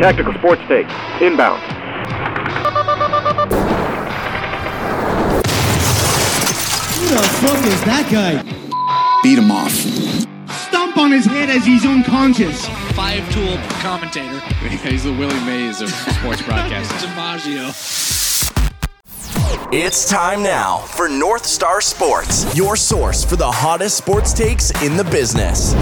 [0.00, 0.86] Tactical Sports Take,
[1.20, 1.60] inbound.
[6.96, 8.42] Who the fuck is that guy?
[9.22, 9.70] Beat him off.
[9.70, 12.66] Stomp on his head as he's unconscious.
[12.96, 14.40] Five tool commentator.
[14.88, 17.10] He's the Willie Mays of sports broadcasting.
[17.10, 17.98] DiMaggio.
[19.70, 24.96] It's time now for North Star Sports, your source for the hottest sports takes in
[24.96, 25.74] the business.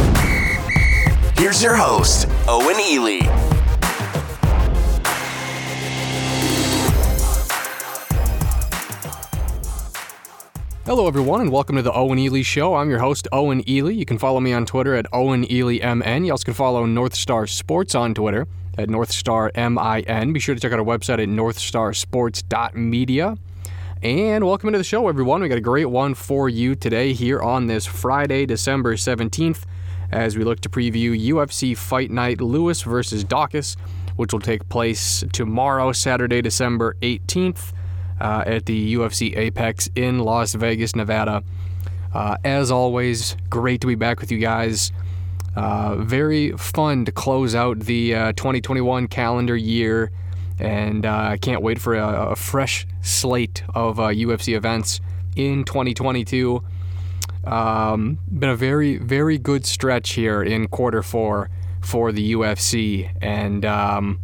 [1.39, 3.38] Here's your host, Owen Elle.
[10.89, 12.75] Hello, everyone, and welcome to the Owen Elle Show.
[12.75, 13.91] I'm your host, Owen Elle.
[13.91, 16.25] You can follow me on Twitter at Owen Elle MN.
[16.25, 18.47] You also can follow North Star Sports on Twitter
[18.79, 20.33] at North Star MIN.
[20.33, 23.37] Be sure to check out our website at northstarsports.media.
[24.03, 25.43] And welcome into the show, everyone.
[25.43, 29.65] We got a great one for you today here on this Friday, December 17th,
[30.11, 33.77] as we look to preview UFC Fight Night Lewis versus Daukaus,
[34.17, 37.75] which will take place tomorrow, Saturday, December 18th
[38.21, 41.43] uh, at the UFC Apex in Las Vegas, Nevada.
[42.13, 44.93] Uh, as always, great to be back with you guys.
[45.57, 50.11] Uh, very fun to close out the uh, 2021 calendar year,
[50.59, 55.01] and uh, I can't wait for a, a fresh slate of UFC uh, events
[55.37, 56.63] in 2022.
[57.45, 63.65] Um, been a very, very good stretch here in quarter four for the UFC, and
[63.65, 64.21] um,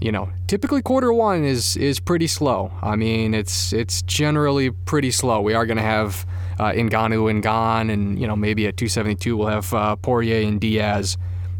[0.00, 2.70] you know, typically quarter one is is pretty slow.
[2.82, 5.40] I mean, it's it's generally pretty slow.
[5.40, 6.26] We are going to have
[6.58, 10.60] uh, Ngannou and Gane, and you know maybe at 272 we'll have uh, Poirier and
[10.60, 11.16] Diaz.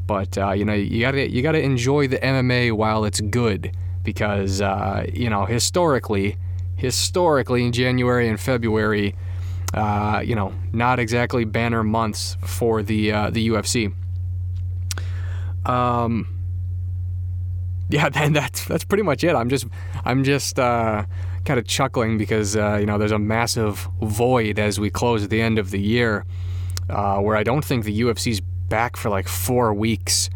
[0.06, 4.61] But uh, you know you gotta you gotta enjoy the MMA while it's good because
[4.61, 6.36] uh, you know historically
[6.77, 9.17] historically in January and February,
[9.75, 13.92] uh, you know not exactly banner months for the uh, the UFC.
[15.67, 16.38] Um,
[17.89, 19.34] yeah, then that's that's pretty much it.
[19.34, 19.67] I'm just
[20.05, 21.05] I'm just uh,
[21.44, 25.30] kind of chuckling because uh, you know there's a massive void as we close at
[25.30, 26.24] the end of the year,
[26.90, 30.30] uh, where I don't think the UFC's back for like four weeks,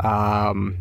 [0.00, 0.78] um,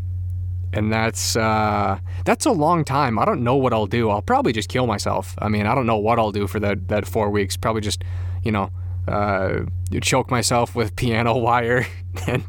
[0.72, 3.20] and that's uh, that's a long time.
[3.20, 4.10] I don't know what I'll do.
[4.10, 5.36] I'll probably just kill myself.
[5.40, 7.58] I mean, I don't know what I'll do for that that four weeks.
[7.58, 8.04] Probably just
[8.44, 8.72] you know
[9.08, 9.64] uh,
[10.02, 11.86] choke myself with piano wire
[12.28, 12.44] and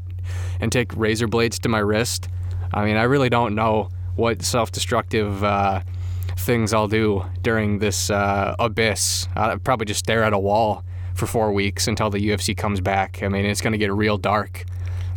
[0.60, 2.28] and take razor blades to my wrist.
[2.74, 5.82] I mean, I really don't know what self-destructive uh,
[6.38, 9.28] things I'll do during this uh, abyss.
[9.36, 13.22] I'll probably just stare at a wall for four weeks until the UFC comes back.
[13.22, 14.64] I mean, it's gonna get real dark.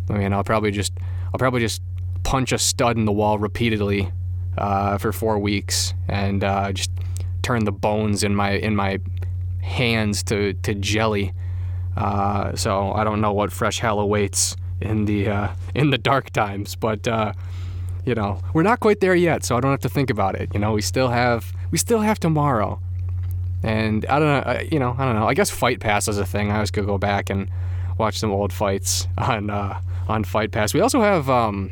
[0.08, 0.92] I mean, I'll probably just
[1.32, 1.82] I'll probably just
[2.22, 4.12] punch a stud in the wall repeatedly
[4.56, 6.92] uh, for four weeks and uh, just
[7.42, 9.00] turn the bones in my in my
[9.62, 11.32] hands to to jelly.
[11.96, 16.30] Uh, so I don't know what fresh hell awaits in the uh, in the dark
[16.30, 16.74] times.
[16.74, 17.32] But uh,
[18.04, 20.50] you know, we're not quite there yet, so I don't have to think about it.
[20.54, 22.80] You know, we still have we still have tomorrow,
[23.62, 24.60] and I don't know.
[24.72, 25.26] You know, I don't know.
[25.26, 26.50] I guess Fight Pass is a thing.
[26.50, 27.50] I always could go back and
[27.98, 30.72] watch some old fights on uh, on Fight Pass.
[30.74, 31.70] We also have um,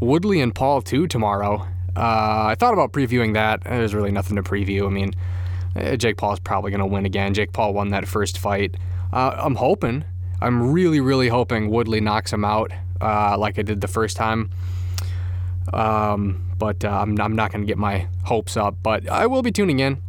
[0.00, 1.66] Woodley and Paul too tomorrow.
[1.96, 3.62] Uh, I thought about previewing that.
[3.64, 4.86] There's really nothing to preview.
[4.86, 5.14] I mean,
[5.76, 7.32] eh, Jake Paul is probably going to win again.
[7.32, 8.76] Jake Paul won that first fight.
[9.12, 10.04] Uh, I'm hoping
[10.40, 14.50] I'm really, really hoping Woodley knocks him out uh, like I did the first time.
[15.72, 18.76] Um, but uh, I'm, I'm, not going to get my hopes up.
[18.82, 20.00] But I will be tuning in.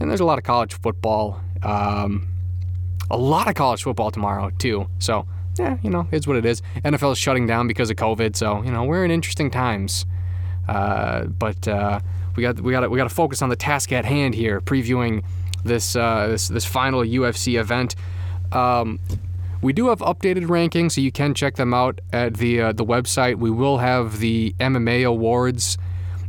[0.00, 1.40] And there's a lot of college football.
[1.62, 2.28] Um,
[3.10, 4.88] a lot of college football tomorrow, too.
[4.98, 5.26] So,
[5.58, 6.62] yeah, you know, it's what it is.
[6.84, 8.36] NFL is shutting down because of COVID.
[8.36, 10.04] So, you know, we're in interesting times.
[10.68, 12.00] Uh, but uh,
[12.36, 15.24] we got we got we got to focus on the task at hand here, previewing
[15.64, 17.96] this uh, this this final UFC event.
[18.52, 19.00] Um,
[19.60, 22.84] we do have updated rankings, so you can check them out at the uh, the
[22.84, 23.36] website.
[23.36, 25.78] We will have the MMA awards,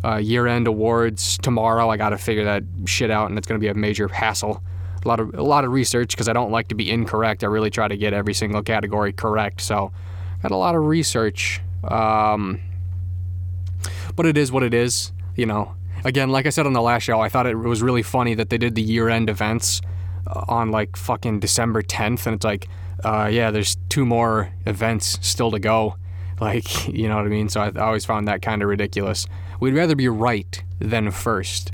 [0.04, 1.90] uh, year-end awards tomorrow.
[1.90, 4.64] I got to figure that shit out, and it's going to be a major hassle.
[5.04, 7.44] A lot of a lot of research because I don't like to be incorrect.
[7.44, 9.62] I really try to get every single category correct.
[9.62, 9.92] So,
[10.42, 11.62] got a lot of research.
[11.84, 12.60] Um,
[14.16, 15.12] but it is what it is.
[15.36, 18.04] You know, again, like I said on the last show, I thought it was really
[18.04, 19.82] funny that they did the year-end events
[20.28, 22.68] uh, on like fucking December 10th, and it's like
[23.04, 25.96] uh, yeah, there's two more events still to go.
[26.40, 27.50] Like, you know what I mean?
[27.50, 29.28] So I, I always found that kind of ridiculous.
[29.60, 31.72] We'd rather be right than first.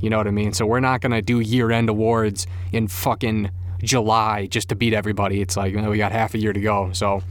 [0.00, 0.52] You know what I mean?
[0.52, 3.50] So we're not going to do year end awards in fucking
[3.82, 5.40] July just to beat everybody.
[5.40, 6.92] It's like, you know, we got half a year to go.
[6.92, 7.22] So,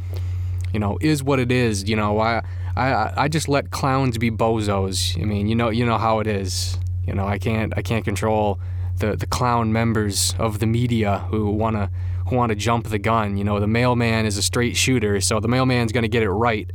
[0.74, 1.88] you know, is what it is.
[1.88, 2.44] You know, I,
[2.76, 5.20] I, I just let clowns be bozos.
[5.22, 6.78] I mean, you know, you know how it is.
[7.06, 8.60] You know, I can't, I can't control
[8.98, 11.90] the, the clown members of the media who want to
[12.32, 13.38] want to jump the gun.
[13.38, 16.30] You know, the mailman is a straight shooter, so the mailman's going to get it
[16.30, 16.70] right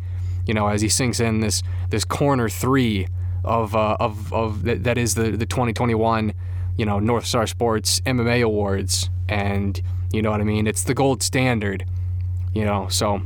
[0.46, 3.08] You know, as he sinks in this this corner three
[3.44, 6.32] of uh, of of that, is the the 2021
[6.76, 9.80] you know North Star Sports MMA awards, and
[10.12, 10.66] you know what I mean.
[10.66, 11.86] It's the gold standard.
[12.54, 13.22] You know, so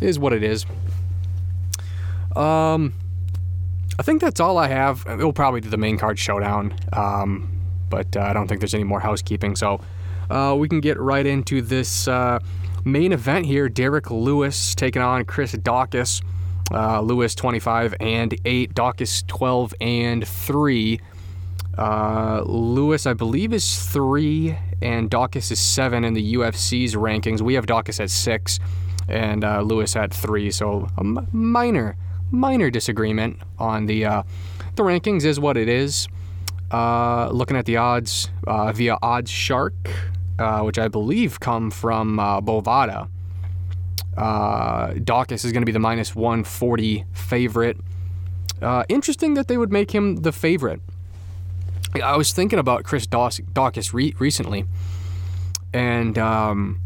[0.00, 0.66] it is what it is.
[2.34, 2.92] Um,
[3.98, 5.04] I think that's all I have.
[5.06, 7.48] We'll probably do the main card showdown, um,
[7.88, 9.54] but uh, I don't think there's any more housekeeping.
[9.54, 9.80] So
[10.30, 12.38] uh, we can get right into this uh,
[12.84, 13.68] main event here.
[13.68, 16.22] Derrick Lewis taking on Chris Daukaus.
[16.72, 21.00] Uh, Lewis 25 and 8, Daukaus 12 and 3.
[21.76, 27.42] Uh, Lewis, I believe, is 3, and Daukaus is 7 in the UFC's rankings.
[27.42, 28.60] We have Daukaus at 6
[29.08, 31.96] and uh, Lewis at 3, so a m- minor
[32.30, 34.22] minor disagreement on the uh,
[34.76, 36.08] the rankings is what it is.
[36.74, 39.74] Uh, looking at the odds uh, via Odds Shark,
[40.40, 43.08] uh, which I believe come from uh, Bovada.
[44.16, 47.76] Uh, Daukaus is going to be the minus 140 favorite.
[48.88, 50.80] Interesting that they would make him the favorite.
[52.02, 54.64] I was thinking about Chris Daukaus re- recently,
[55.72, 56.80] and um,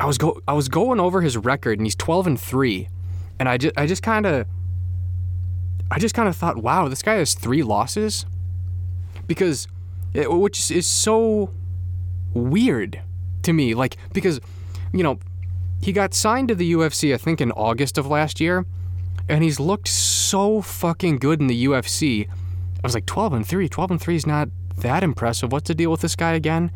[0.00, 2.88] I was go I was going over his record, and he's 12 and three
[3.38, 4.46] and I just I just kind of
[5.90, 8.24] I just kind of thought, wow, this guy has three losses,
[9.32, 9.66] because
[10.12, 11.50] it, which is so
[12.34, 13.00] weird
[13.42, 13.74] to me.
[13.74, 14.40] Like because
[14.92, 15.18] you know
[15.80, 18.66] he got signed to the UFC I think in August of last year,
[19.30, 22.28] and he's looked so fucking good in the UFC.
[22.28, 23.68] I was like 12 and 3.
[23.68, 24.48] 12 and 3 is not
[24.78, 25.50] that impressive.
[25.50, 26.70] What's the deal with this guy again?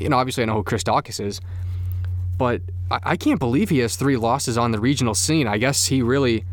[0.00, 1.40] You know, obviously I know who Chris Daukaus is,
[2.36, 2.60] but
[2.90, 5.46] I, I can't believe he has three losses on the regional scene.
[5.46, 6.44] I guess he really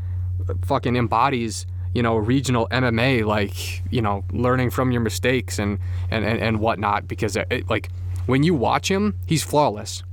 [0.66, 5.80] fucking embodies you know, regional MMA, like, you know, learning from your mistakes and,
[6.10, 7.90] and, and, and whatnot, because, it, like,
[8.26, 10.04] when you watch him, he's flawless.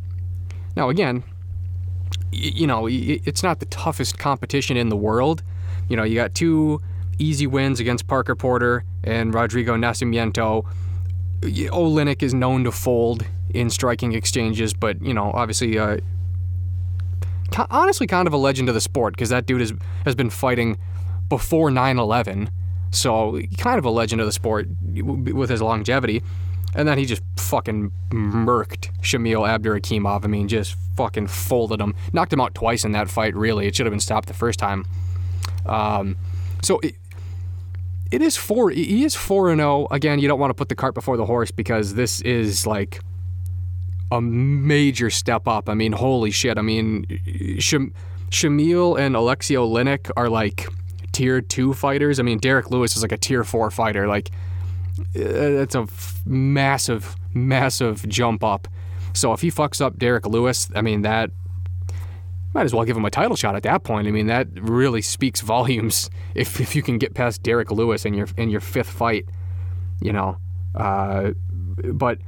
[0.77, 1.23] Now, again,
[2.33, 5.43] you know, it's not the toughest competition in the world.
[5.89, 6.81] You know, you got two
[7.19, 10.67] easy wins against Parker Porter and Rodrigo Nascimento.
[11.41, 15.99] Oleinik is known to fold in striking exchanges, but, you know, obviously, uh,
[17.71, 19.73] honestly kind of a legend of the sport because that dude has,
[20.05, 20.77] has been fighting
[21.29, 22.49] before 9-11
[22.91, 26.23] so kind of a legend of the sport with his longevity
[26.75, 30.25] and then he just fucking murked Shamil Abdurakhimov.
[30.25, 31.95] I mean, just fucking folded him.
[32.13, 33.67] Knocked him out twice in that fight, really.
[33.67, 34.85] It should have been stopped the first time.
[35.67, 36.17] Um,
[36.63, 36.95] so it,
[38.11, 39.87] it is 4 he is 4 and 0.
[39.91, 43.01] Again, you don't want to put the cart before the horse because this is like
[44.11, 45.69] a major step up.
[45.69, 46.59] I mean, holy shit.
[46.59, 47.07] I mean,
[47.59, 47.95] Sham-
[48.31, 50.67] Shamil and Alexio Oleinik are like
[51.12, 52.20] tier two fighters.
[52.20, 54.06] I mean, Derrick Lewis is like a tier four fighter.
[54.06, 54.31] Like,
[55.14, 58.69] that's a f- massive, massive jump up.
[59.12, 61.31] So if he fucks up Derrick Lewis, I mean, that
[62.55, 64.08] might as well give him a title shot at that point.
[64.08, 68.14] I mean, that really speaks volumes if, if you can get past Derrick Lewis in
[68.14, 69.26] your in your fifth fight,
[70.00, 70.38] you know.
[70.75, 71.32] Uh,
[71.93, 72.19] but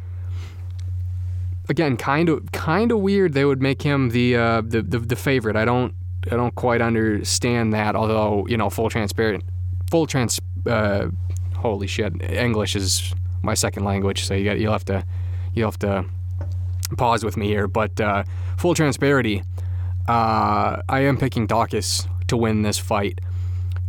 [1.68, 3.32] again, kind of kind of weird.
[3.32, 5.56] They would make him the, uh, the the the favorite.
[5.56, 5.94] I don't
[6.26, 7.96] I don't quite understand that.
[7.96, 9.44] Although you know, full transparent,
[9.90, 10.40] full trans.
[10.66, 11.08] Uh,
[11.56, 15.04] holy shit, English is my second language, so you got you'll have to
[15.54, 16.04] you'll have to
[16.96, 17.66] pause with me here.
[17.66, 18.24] But uh,
[18.58, 19.42] full transparency,
[20.08, 23.20] uh, I am picking Daukaus to win this fight.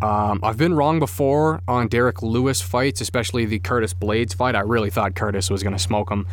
[0.01, 4.55] Um, I've been wrong before on Derrick Lewis fights, especially the Curtis Blaydes fight.
[4.55, 6.27] I really thought Curtis was going to smoke him.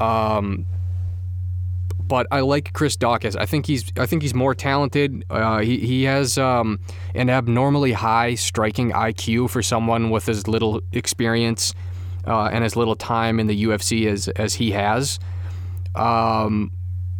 [0.00, 0.66] Um,
[2.10, 3.36] but I like Chris Daukaus.
[3.38, 5.24] I think he's I think he's more talented.
[5.30, 6.80] Uh, he he has um,
[7.14, 11.72] an abnormally high striking IQ for someone with as little experience
[12.26, 15.20] uh, and as little time in the UFC as as he has.
[15.94, 16.72] Um,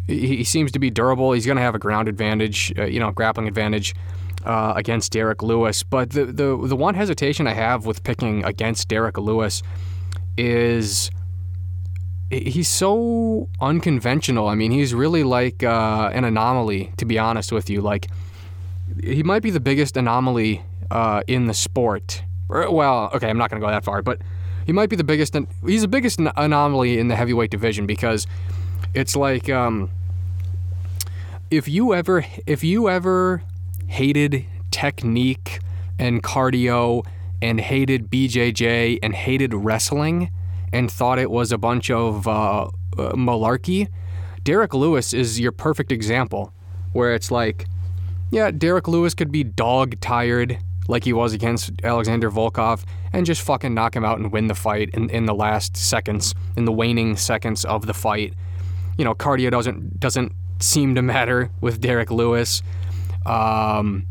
[0.07, 1.31] he, he, seems to be durable.
[1.31, 3.95] He's going to have a ground advantage, uh, you know, grappling advantage.
[4.43, 8.87] Uh, against Derrick Lewis, but the, the the one hesitation I have with picking against
[8.87, 9.61] Derrick Lewis
[10.35, 11.11] is
[12.31, 14.47] he's so unconventional.
[14.47, 17.81] I mean, he's really like uh, an anomaly, to be honest with you.
[17.81, 18.07] Like,
[19.03, 22.23] he might be the biggest anomaly uh, in the sport.
[22.49, 24.21] Well, okay, I'm not going to go that far, but
[24.65, 25.35] he might be the biggest.
[25.65, 28.27] He's the biggest anomaly in the heavyweight division because
[28.93, 29.89] it's like um,
[31.49, 33.43] if you ever, if you ever
[33.87, 35.59] hated technique
[35.99, 37.05] and cardio
[37.41, 40.29] and hated BJJ and hated wrestling
[40.73, 42.69] and thought it was a bunch of uh, uh,
[43.13, 43.87] malarkey,
[44.43, 46.53] Derrick Lewis is your perfect example.
[46.93, 47.67] Where it's like,
[48.31, 53.41] yeah, Derrick Lewis could be dog tired like he was against Alexander Volkov and just
[53.41, 56.71] fucking knock him out and win the fight in, in the last seconds, in the
[56.71, 58.33] waning seconds of the fight.
[58.97, 62.61] You know, cardio doesn't doesn't seem to matter with Derrick Lewis.
[63.25, 64.05] Um,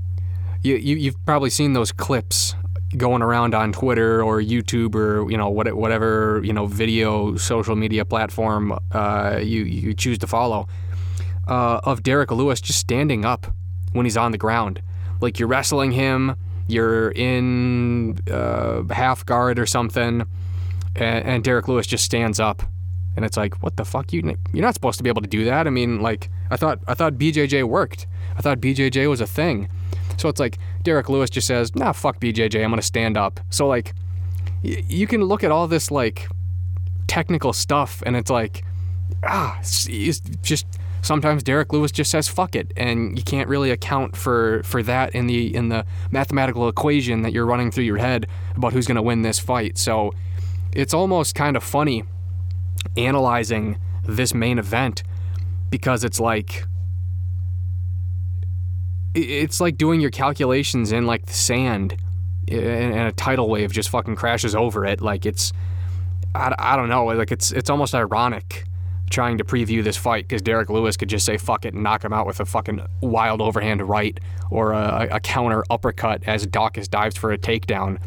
[0.63, 2.55] you, you you've probably seen those clips
[2.97, 7.77] going around on Twitter or YouTube or you know what, whatever you know video social
[7.77, 10.67] media platform uh, you you choose to follow
[11.51, 13.47] uh, of Derrick Lewis just standing up
[13.93, 14.81] when he's on the ground,
[15.21, 16.37] like you're wrestling him,
[16.69, 20.23] you're in uh, half guard or something,
[20.95, 22.63] and, and Derrick Lewis just stands up,
[23.17, 25.45] and it's like what the fuck you you're not supposed to be able to do
[25.45, 25.67] that.
[25.67, 28.07] I mean like I thought I thought BJJ worked.
[28.37, 29.69] I thought BJJ was a thing.
[30.21, 32.63] So it's like Derrick Lewis just says, "Nah, fuck BJJ.
[32.63, 33.95] I'm gonna stand up." So like,
[34.63, 36.29] y- you can look at all this like
[37.07, 38.63] technical stuff, and it's like,
[39.25, 40.67] ah, it's, it's just
[41.03, 45.15] sometimes Derrick Lewis just says "fuck it," and you can't really account for for that
[45.15, 49.03] in the in the mathematical equation that you're running through your head about who's gonna
[49.03, 49.79] win this fight.
[49.79, 50.13] So
[50.73, 52.05] it's almost kind of funny
[52.97, 55.03] analyzing this main event
[55.71, 56.65] because it's like
[59.15, 61.97] it's like doing your calculations in like the sand
[62.49, 65.01] and a tidal wave just fucking crashes over it.
[65.01, 65.53] Like it's
[66.35, 68.65] I, I don't know like it's it's almost ironic
[69.11, 72.05] trying to preview this fight because Derrick Lewis could just say fuck it and knock
[72.05, 74.19] him out with a fucking wild overhand right
[74.51, 77.99] or a, a counter uppercut as Daukaus dives for a takedown.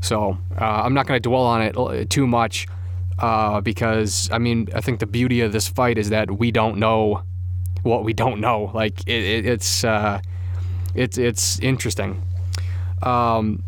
[0.00, 2.68] So uh, I'm not going to dwell on it too much
[3.18, 6.78] uh, because I mean I think the beauty of this fight is that we don't
[6.78, 7.22] know
[7.82, 8.70] what we don't know.
[8.74, 10.20] Like it, it, it's uh,
[10.96, 12.22] it's it's interesting.
[13.02, 13.62] Um,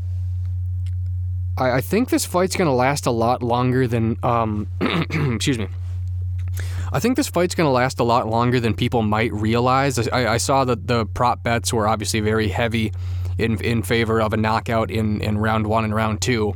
[1.56, 5.68] I, I think this fight's gonna last a lot longer than um, excuse me.
[6.90, 10.08] I think this fight's gonna last a lot longer than people might realize.
[10.08, 12.92] I, I saw that the prop bets were obviously very heavy
[13.36, 16.54] in in favor of a knockout in in round one and round two,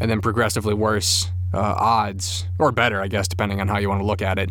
[0.00, 4.00] and then progressively worse uh, odds or better, I guess, depending on how you want
[4.00, 4.50] to look at it.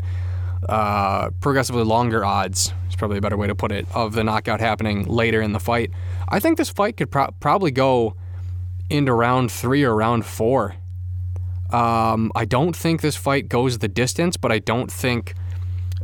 [0.69, 4.59] Uh, progressively longer odds is probably a better way to put it of the knockout
[4.59, 5.91] happening later in the fight.
[6.29, 8.15] I think this fight could pro- probably go
[8.89, 10.75] into round three or round four.
[11.71, 15.33] Um, I don't think this fight goes the distance, but I don't think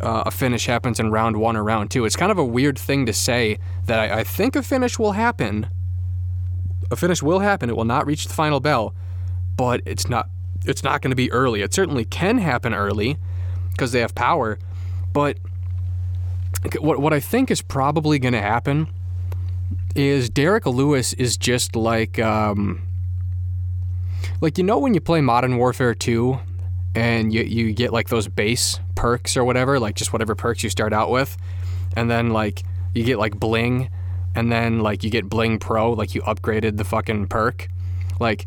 [0.02, 2.06] uh, a finish happens in round one or round two.
[2.06, 5.12] It's kind of a weird thing to say that I, I think a finish will
[5.12, 5.70] happen.
[6.92, 7.70] A finish will happen.
[7.70, 8.96] It will not reach the final bell,
[9.56, 10.30] but it's not.
[10.66, 11.62] It's not going to be early.
[11.62, 13.18] It certainly can happen early
[13.80, 14.60] because they have power.
[15.14, 15.38] But
[16.80, 18.90] what what I think is probably going to happen
[19.96, 22.82] is Derrick Lewis is just like um,
[24.42, 26.38] like you know when you play Modern Warfare 2
[26.94, 30.70] and you you get like those base perks or whatever, like just whatever perks you
[30.70, 31.38] start out with,
[31.96, 33.90] and then like you get like bling
[34.36, 37.70] and then like you get bling pro, like you upgraded the fucking perk.
[38.20, 38.46] Like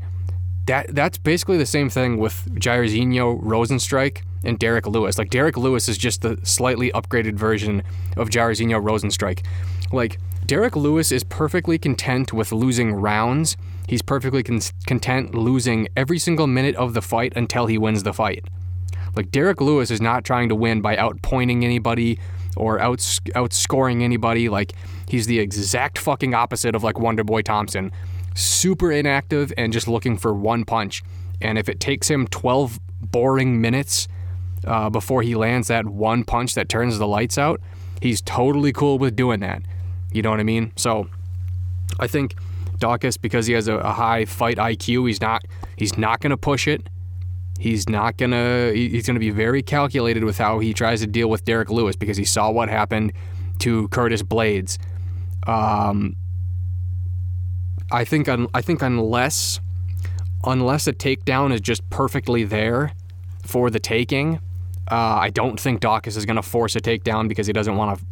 [0.67, 5.19] that that's basically the same thing with Jairzinho Rozenstruik and Derrick Lewis.
[5.19, 7.83] Like Derrick Lewis is just the slightly upgraded version
[8.17, 9.45] of Jairzinho Rozenstruik.
[9.93, 13.57] Like Derrick Lewis is perfectly content with losing rounds.
[13.89, 18.13] He's perfectly con- content losing every single minute of the fight until he wins the
[18.13, 18.45] fight.
[19.15, 22.19] Like Derrick Lewis is not trying to win by outpointing anybody
[22.57, 24.49] or outs- outscoring anybody.
[24.49, 24.73] Like
[25.09, 27.93] he's the exact fucking opposite of like Wonderboy Thompson.
[28.35, 31.03] Super inactive and just looking for one punch.
[31.41, 32.81] And if it takes him 12
[33.11, 34.09] boring minutes
[34.66, 37.61] uh, before he lands that one punch that turns the lights out,
[38.00, 39.62] he's totally cool with doing that.
[40.12, 40.73] You know what I mean?
[40.76, 41.09] So
[41.99, 42.35] I think
[42.78, 45.45] Daukaus, because he has a, a high fight IQ, he's not
[45.76, 46.88] he's not gonna push it.
[47.59, 51.45] He's not gonna he's gonna be very calculated with how he tries to deal with
[51.45, 53.12] Derrick Lewis because he saw what happened
[53.61, 54.78] to Curtis Blaydes.
[55.47, 56.16] Um,
[57.90, 59.61] I think I think unless
[60.45, 62.92] unless a takedown is just perfectly there
[63.45, 64.40] for the taking,
[64.91, 67.99] uh, I don't think Daukaus is going to force a takedown because he doesn't want
[67.99, 68.05] to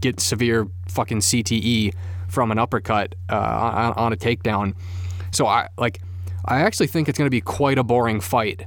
[0.00, 1.94] get severe fucking CTE
[2.28, 4.74] from an uppercut uh, on, on a takedown.
[5.32, 6.00] So I like
[6.44, 8.64] I actually think it's going to be quite a boring fight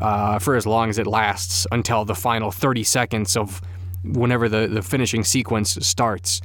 [0.00, 3.60] uh, for as long as it lasts until the final 30 seconds of
[4.04, 6.40] whenever the, the finishing sequence starts.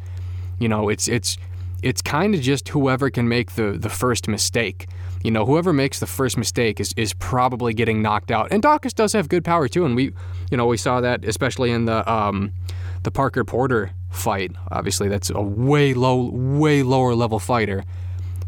[0.59, 1.37] You know, it's it's
[1.83, 4.87] it's kind of just whoever can make the the first mistake.
[5.25, 8.49] You know, whoever makes the first mistake is, is probably getting knocked out.
[8.51, 10.11] And Daukaus does have good power too, and we,
[10.51, 12.53] you know, we saw that especially in the um,
[13.01, 14.51] the Parker Porter fight.
[14.69, 17.83] Obviously, that's a way low, way lower level fighter.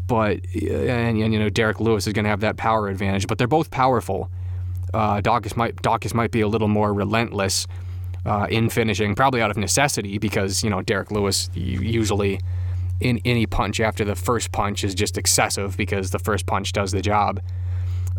[0.06, 3.26] But and, and you know, Derrick Lewis is going to have that power advantage.
[3.26, 4.30] But they're both powerful.
[4.94, 7.66] Uh, Daukaus might Daukaus might be a little more relentless
[8.24, 12.40] uh, in finishing, probably out of necessity, because you know Derrick Lewis usually
[13.00, 16.92] in any punch after the first punch is just excessive because the first punch does
[16.92, 17.40] the job.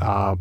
[0.01, 0.35] Uh,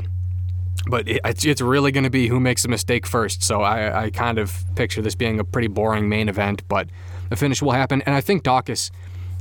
[0.87, 3.43] but it, it's, really going to be who makes the mistake first.
[3.43, 6.89] So I, I kind of picture this being a pretty boring main event, but
[7.31, 8.01] the finish will happen.
[8.03, 8.91] And I think Daukaus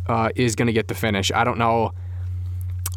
[0.08, 1.32] uh, is going to get the finish.
[1.32, 1.94] I don't know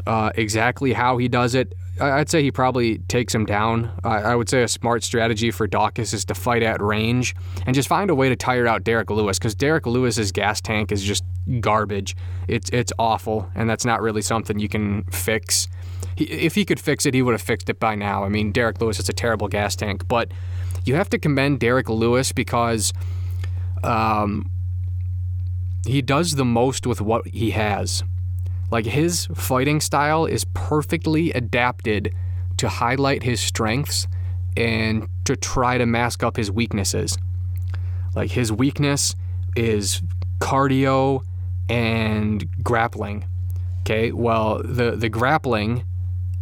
[0.06, 1.74] uh, exactly how he does it.
[2.00, 3.90] I'd say he probably takes him down.
[4.04, 7.74] I, I would say a smart strategy for Daukaus is to fight at range and
[7.74, 11.02] just find a way to tire out Derrick Lewis because Derrick Lewis's gas tank is
[11.02, 11.24] just
[11.60, 12.16] garbage.
[12.48, 15.68] It's it's awful, and that's not really something you can fix.
[16.16, 18.24] He, if he could fix it, he would have fixed it by now.
[18.24, 20.30] I mean, Derrick Lewis is a terrible gas tank, but
[20.84, 22.92] you have to commend Derrick Lewis because
[23.82, 24.50] um,
[25.86, 28.02] he does the most with what he has.
[28.70, 32.14] Like his fighting style is perfectly adapted
[32.58, 34.06] to highlight his strengths
[34.56, 37.18] and to try to mask up his weaknesses.
[38.14, 39.14] Like his weakness
[39.56, 40.02] is
[40.38, 41.24] cardio
[41.70, 43.24] and grappling.
[43.80, 45.84] Okay, well the the grappling,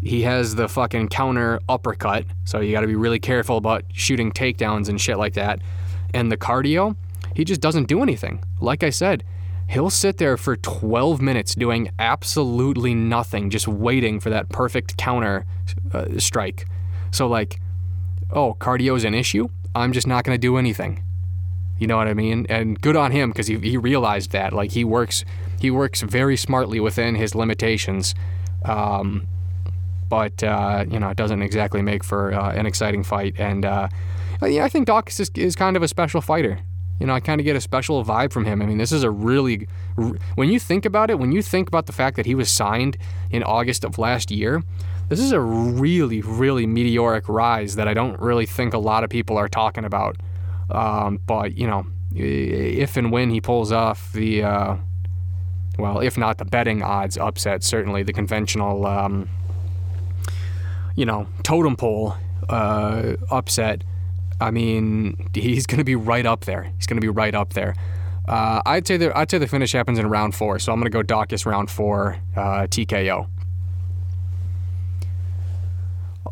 [0.02, 4.32] he has the fucking counter uppercut, so you got to be really careful about shooting
[4.32, 5.60] takedowns and shit like that.
[6.14, 6.96] And the cardio,
[7.34, 8.42] he just doesn't do anything.
[8.60, 9.22] Like I said,
[9.68, 15.44] he'll sit there for 12 minutes doing absolutely nothing, just waiting for that perfect counter
[15.92, 16.66] uh, strike.
[17.10, 17.60] So like,
[18.30, 19.48] oh, cardio's an issue.
[19.74, 21.04] I'm just not gonna do anything.
[21.78, 22.46] You know what I mean?
[22.48, 24.52] And good on him because he, he realized that.
[24.52, 25.24] Like he works
[25.60, 28.14] he works very smartly within his limitations.
[28.64, 29.26] Um,
[30.08, 33.34] but uh, you know, it doesn't exactly make for uh, an exciting fight.
[33.38, 33.88] And uh,
[34.42, 36.60] yeah, I think Daukaus is, is kind of a special fighter.
[37.00, 38.60] You know, I kind of get a special vibe from him.
[38.60, 39.68] I mean, this is a really,
[40.34, 42.96] when you think about it, when you think about the fact that he was signed
[43.30, 44.64] in August of last year,
[45.08, 49.10] this is a really, really meteoric rise that I don't really think a lot of
[49.10, 50.16] people are talking about.
[50.70, 54.76] Um, but, you know, if and when he pulls off the, uh,
[55.78, 59.28] well, if not the betting odds upset, certainly the conventional, um,
[60.96, 62.16] you know, totem pole
[62.48, 63.84] uh, upset.
[64.40, 66.64] I mean, he's going to be right up there.
[66.76, 67.74] He's going to be right up there.
[68.26, 70.90] Uh, I'd say the I'd say the finish happens in round four, so I'm going
[70.90, 73.26] to go Daukaus round four uh, TKO.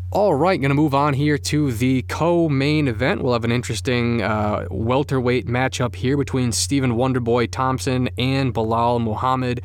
[0.09, 3.21] All right, going to move on here to the co-main event.
[3.21, 9.61] We'll have an interesting uh, welterweight matchup here between Stephen Wonderboy Thompson and Belal Muhammad.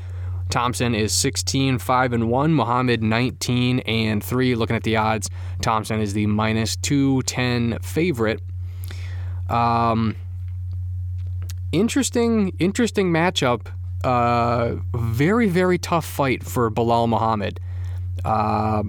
[0.51, 4.57] Thompson is 16 5 and 1, Muhammad 19 and 3.
[4.57, 8.41] Looking at the odds, Thompson is the minus 210 favorite.
[9.49, 10.17] Um,
[11.71, 13.69] interesting, interesting matchup.
[14.03, 17.61] Uh, very, very tough fight for Belal Muhammad.
[18.25, 18.83] Uh,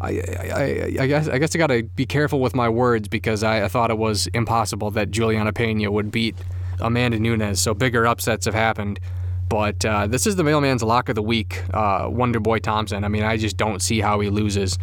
[0.00, 3.64] I, I, I guess I guess I gotta be careful with my words because I,
[3.64, 6.36] I thought it was impossible that Julianna Peña would beat
[6.80, 7.60] Amanda Nunes.
[7.60, 9.00] So bigger upsets have happened.
[9.48, 13.02] But uh, this is the mailman's lock of the week, uh, Wonder Boy Thompson.
[13.02, 14.78] I mean, I just don't see how he loses.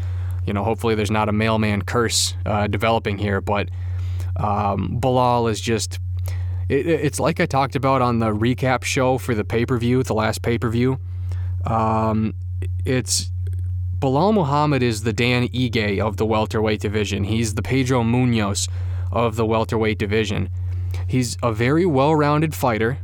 [0.45, 3.69] You know, hopefully there's not a mailman curse uh, developing here, but
[4.37, 5.99] um, Belal is just.
[6.67, 10.01] It, it's like I talked about on the recap show for the pay per view,
[10.01, 10.99] the last pay per view.
[11.63, 12.33] Um,
[12.85, 13.31] it's
[13.99, 17.23] Belal Muhammad is the Dan Ige of the welterweight division.
[17.23, 18.69] He's the Pedro Munhoz
[19.11, 20.49] of the welterweight division.
[21.07, 22.99] He's a very well-rounded fighter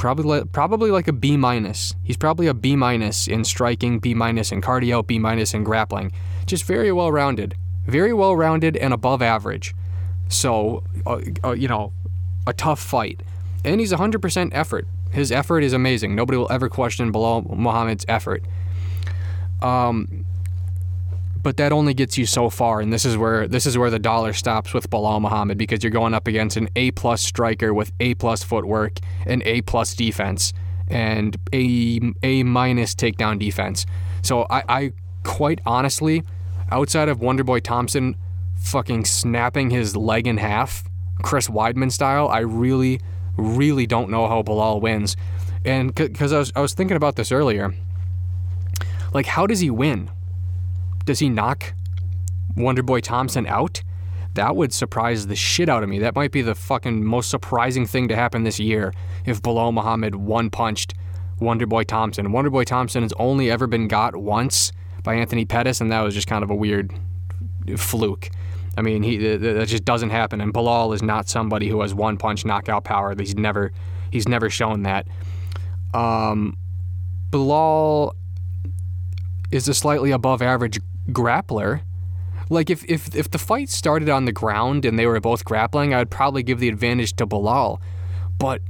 [0.00, 1.94] probably probably like a B minus.
[2.02, 6.10] He's probably a B minus in striking, B minus in cardio, B minus in grappling.
[6.46, 7.54] Just very well rounded,
[7.86, 9.74] very well rounded and above average.
[10.28, 11.92] So, uh, uh, you know,
[12.46, 13.22] a tough fight,
[13.62, 14.86] and he's 100% effort.
[15.10, 16.14] His effort is amazing.
[16.14, 18.42] Nobody will ever question Belal Muhammad's effort.
[19.62, 20.24] Um,
[21.42, 23.98] but that only gets you so far, and this is where this is where the
[23.98, 27.92] dollar stops with Belal Muhammad because you're going up against an A plus striker with
[28.00, 30.52] A plus footwork and A plus defense
[30.88, 33.86] and A A minus takedown defense.
[34.22, 34.92] So I, I
[35.24, 36.24] quite honestly,
[36.70, 38.16] outside of Wonderboy Thompson
[38.56, 40.84] fucking snapping his leg in half,
[41.22, 43.00] Chris Weidman style, I really,
[43.36, 45.16] really don't know how Belal wins.
[45.64, 47.74] And because I was I was thinking about this earlier,
[49.12, 50.10] like how does he win?
[51.04, 51.74] Does he knock
[52.56, 53.82] Wonderboy Thompson out?
[54.34, 55.98] That would surprise the shit out of me.
[55.98, 58.92] That might be the fucking most surprising thing to happen this year
[59.26, 60.94] if Belal Muhammad one punched
[61.40, 62.28] Wonderboy Thompson.
[62.28, 66.26] Wonderboy Thompson has only ever been got once by Anthony Pettis, and that was just
[66.26, 66.92] kind of a weird
[67.76, 68.30] fluke.
[68.76, 70.40] I mean, he that just doesn't happen.
[70.40, 73.14] And Belal is not somebody who has one punch knockout power.
[73.18, 73.72] He's never
[74.10, 75.06] he's never shown that.
[75.92, 76.56] Um,
[77.30, 78.14] Belal
[79.50, 81.82] is a slightly above average grappler.
[82.48, 85.94] Like if, if if the fight started on the ground and they were both grappling,
[85.94, 87.80] I'd probably give the advantage to Belal.
[88.38, 88.60] But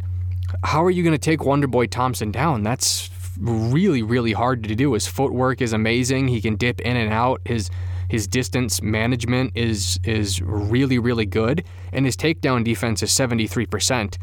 [0.65, 2.63] how are you going to take Wonderboy Thompson down?
[2.63, 4.93] That's really really hard to do.
[4.93, 6.29] His footwork is amazing.
[6.29, 7.41] He can dip in and out.
[7.47, 7.71] His
[8.09, 14.19] His distance management is is really really good, and his takedown defense is 73%.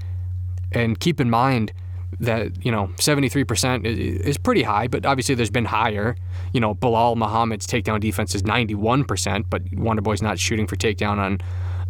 [0.72, 1.72] And keep in mind
[2.20, 6.15] that you know 73% is pretty high, but obviously there's been higher.
[6.54, 11.39] You know, Belal Muhammad's takedown defense is 91%, but Wonderboy's not shooting for takedown on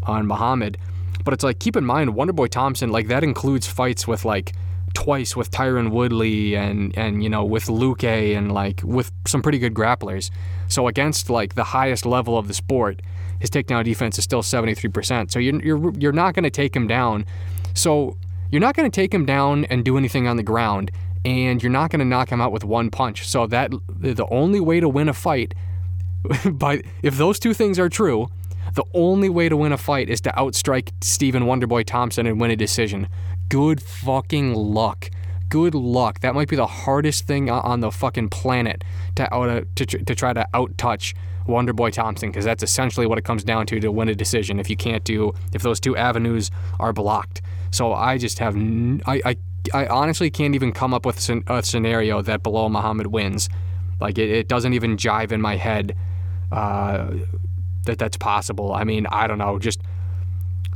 [0.03, 0.77] on Muhammad.
[1.23, 4.53] But it's like keep in mind Wonderboy Thompson, like that includes fights with like
[4.93, 9.59] twice with Tyron Woodley and and you know with Luque and like with some pretty
[9.59, 10.31] good grapplers.
[10.67, 13.01] So against like the highest level of the sport,
[13.39, 15.31] his takedown defense is still 73%.
[15.31, 17.25] So you're you're you're not going to take him down.
[17.73, 18.17] So
[18.51, 20.91] you're not going to take him down and do anything on the ground
[21.25, 23.27] and you're not going to knock him out with one punch.
[23.27, 25.53] So that the only way to win a fight
[26.51, 28.29] by if those two things are true,
[28.73, 32.51] the only way to win a fight is to outstrike Stephen Wonderboy Thompson and win
[32.51, 33.07] a decision.
[33.49, 35.09] Good fucking luck.
[35.49, 36.19] Good luck.
[36.19, 38.83] That might be the hardest thing on the fucking planet
[39.15, 41.13] to out to, to try to outtouch
[41.47, 44.59] Wonderboy Thompson because that's essentially what it comes down to to win a decision.
[44.59, 49.21] If you can't do if those two avenues are blocked, so I just have I
[49.25, 49.35] I,
[49.73, 53.49] I honestly can't even come up with a scenario that Belal Muhammad wins.
[53.99, 55.95] Like it, it doesn't even jive in my head
[56.51, 57.11] uh,
[57.85, 58.73] that that's possible.
[58.73, 59.81] I mean I don't know just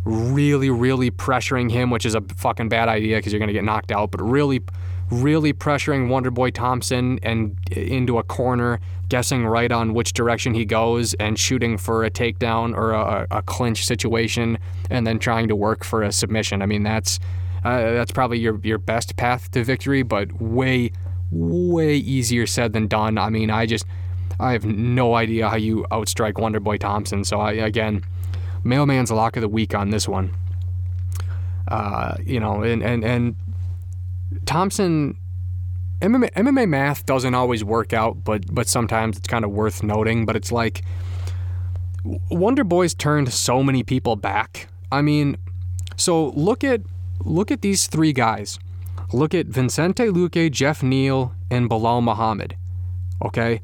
[0.04, 3.92] really, really pressuring him, which is a fucking bad idea because you're to get knocked
[3.92, 4.62] out, but really,
[5.12, 11.14] really pressuring Wonderboy Thompson and into a corner, guessing right on which direction he goes
[11.16, 14.58] and shooting for a takedown or a, a clinch situation
[14.90, 16.62] and then trying to work for a submission.
[16.62, 17.20] I mean, that's.
[17.64, 20.92] Uh, that's probably your, your best path to victory, but way,
[21.30, 23.20] way easier said than done.
[23.20, 23.86] I mean, I just,
[24.40, 27.24] I have no idea how you outstrike Wonderboy Thompson.
[27.24, 28.04] So I, again,
[28.64, 30.36] mailman's lock of the week on this one.
[31.68, 33.36] Uh, you know, and and and
[34.46, 35.18] Thompson.
[36.02, 40.26] MMA, MMA math doesn't always work out, but but sometimes it's kind of worth noting.
[40.26, 40.84] But it's like
[42.04, 44.68] Wonder Boy's turned so many people back.
[44.92, 45.38] I mean,
[45.98, 46.82] so look at
[47.24, 48.58] look at these three guys.
[49.14, 52.56] Look at Vincente Luque, Geoff Neal, and Belal Muhammad.
[53.24, 53.62] Okay,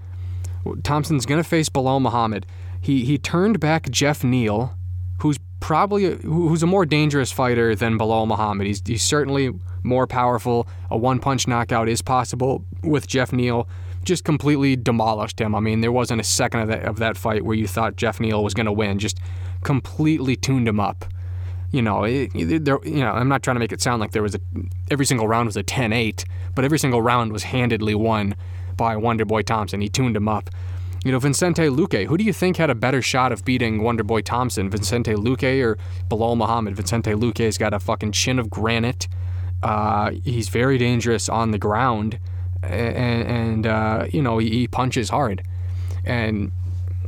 [0.83, 2.45] Thompson's gonna face Belal Muhammad.
[2.79, 4.77] He he turned back Geoff Neal
[5.19, 8.67] who's probably a, who's a more dangerous fighter than Belal Muhammad.
[8.67, 9.51] He's, he's certainly
[9.87, 10.67] more powerful.
[10.91, 13.67] A one punch knockout is possible with Geoff Neal.
[14.03, 15.55] Just completely demolished him.
[15.55, 18.19] I mean, there wasn't a second of that, of that fight where you thought Geoff
[18.19, 18.99] Neal was going to win.
[18.99, 19.19] Just
[19.63, 21.05] completely tuned him up.
[21.71, 24.23] You know, it, there, you know, I'm not trying to make it sound like there
[24.23, 24.39] was a
[24.89, 26.23] every single round was a 10-8,
[26.55, 28.35] but every single round was handedly won
[28.77, 29.81] by Wonderboy Thompson.
[29.81, 30.49] He tuned him up.
[31.03, 34.23] You know, Vincente Luque, who do you think had a better shot of beating Wonderboy
[34.23, 35.77] Thompson, Vincente Luque or
[36.09, 36.75] Belal Muhammad?
[36.75, 39.07] Vincente Luque's got a fucking chin of granite.
[39.63, 42.19] Uh, he's very dangerous on the ground,
[42.61, 45.43] and, and uh, you know he, he, punches hard.
[46.05, 46.51] And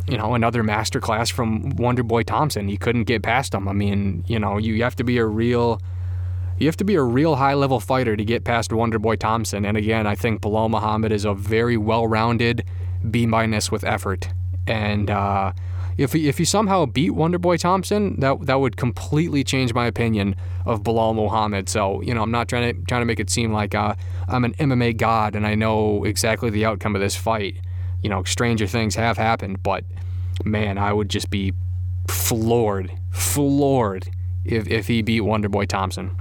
[0.08, 2.68] you know another masterclass from Wonder Boy Thompson.
[2.68, 3.68] He couldn't get past him.
[3.68, 5.80] I mean, you know, you have to be a real
[6.60, 9.66] you have to be a real high level fighter to get past Wonder Boy Thompson.
[9.66, 12.66] And again, I think Belal Muhammad is a very well rounded
[13.10, 14.28] B minus with effort.
[14.68, 15.54] And uh,
[16.00, 20.34] if he, if he somehow beat Wonderboy Thompson, that that would completely change my opinion
[20.66, 21.68] of Belal Muhammad.
[21.68, 23.96] So you know, I'm not trying to trying to make it seem like uh,
[24.30, 27.58] I'm an MMA god and I know exactly the outcome of this fight.
[28.02, 29.84] You know, stranger things have happened, but
[30.46, 31.54] man, I would just be
[32.08, 34.10] floored, floored
[34.46, 36.16] if if he beat Wonderboy Thompson.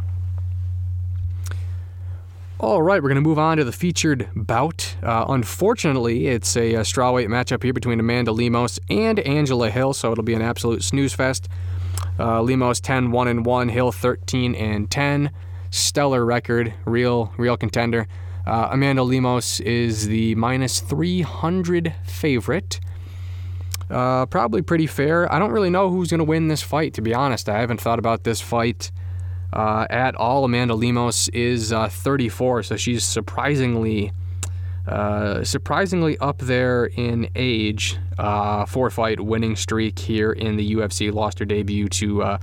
[2.60, 4.96] All right, we're going to move on to the featured bout.
[5.00, 10.10] Uh, unfortunately, it's a, a strawweight matchup here between Amanda Lemos and Angela Hill, so
[10.10, 11.48] it'll be an absolute snooze fest.
[12.18, 15.30] Uh, Lemos 10 1 and 1, Hill 13 and 10.
[15.70, 18.08] Stellar record, real real contender.
[18.44, 22.80] Uh, Amanda Lemos is the minus 300 favorite.
[23.88, 25.32] Uh, probably pretty fair.
[25.32, 27.48] I don't really know who's going to win this fight, to be honest.
[27.48, 28.90] I haven't thought about this fight
[29.52, 30.44] uh, at all.
[30.44, 34.12] Amanda Lemos is uh, 34, so she's surprisingly
[34.88, 37.98] uh, surprisingly up there in age.
[38.18, 41.12] Uh, four fight winning streak here in the UFC.
[41.12, 42.38] Lost her debut to uh,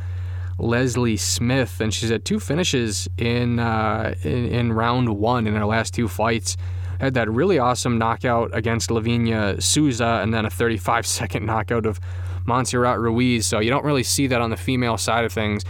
[0.59, 5.65] Leslie Smith, and she's had two finishes in, uh, in, in round one in her
[5.65, 6.55] last two fights.
[6.99, 11.99] Had that really awesome knockout against Livinha Souza, and then a 35 second knockout of
[12.45, 13.47] Montserrat Ruiz.
[13.47, 15.63] So you don't really see that on the female side of things.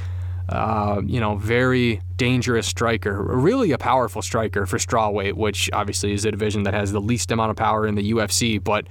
[0.48, 6.24] Uh, you know, very dangerous striker, really a powerful striker for strawweight, which obviously is
[6.24, 8.64] a division that has the least amount of power in the UFC.
[8.64, 8.86] But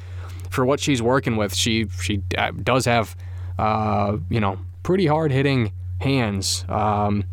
[0.50, 3.14] for what she's working with, she she uh, does have,
[3.58, 6.64] uh, you know, pretty hard hitting hands.
[6.68, 7.24] Um,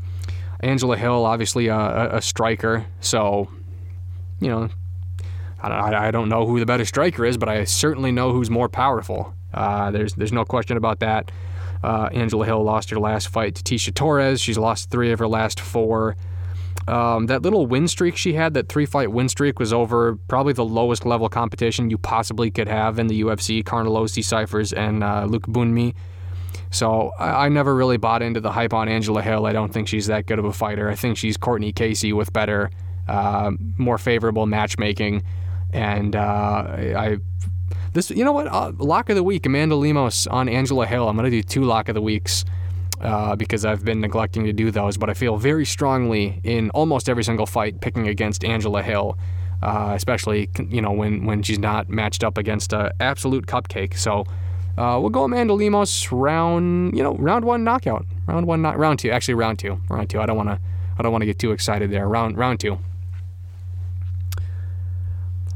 [0.59, 3.49] Angela Hill, obviously a, a, striker, so
[4.39, 4.69] you know,
[5.59, 8.51] I don't, I don't know who the better striker is, but I certainly know who's
[8.51, 9.33] more powerful.
[9.51, 11.31] Uh, there's there's no question about that.
[11.83, 14.41] Uh, Angela Hill lost her last fight to Tecia Torres.
[14.41, 16.15] She's lost three of her last four.
[16.87, 20.53] Um, that little win streak she had, that three fight win streak, was over probably
[20.53, 23.63] the lowest level competition you possibly could have in the UFC.
[23.63, 25.93] Carnelossi Cifers and uh, Lookboonmee.
[26.71, 29.45] So I, I, never really bought into the hype on Angela Hill.
[29.45, 30.89] I don't think she's that good of a fighter.
[30.89, 32.71] I think she's Cortney Casey with better,
[33.07, 35.23] uh, more favorable matchmaking.
[35.73, 37.17] And uh, I,
[37.93, 38.47] this, you know what?
[38.47, 41.07] Uh, lock of the week, Amanda Lemos on Angela Hill.
[41.09, 42.45] I'm gonna do two lock of the weeks
[43.01, 44.97] uh, because I've been neglecting to do those.
[44.97, 49.17] But I feel very strongly in almost every single fight picking against Angela Hill,
[49.61, 53.97] uh, especially you know when when she's not matched up against an absolute cupcake.
[53.97, 54.25] So.
[54.77, 58.99] Uh, we'll go Amanda Lemos round, you know, round one knockout, round one, not round
[58.99, 59.11] two.
[59.11, 60.19] Actually, round two, round two.
[60.21, 60.57] I don't want to,
[60.97, 62.07] I don't want to get too excited there.
[62.07, 62.79] Round, round two.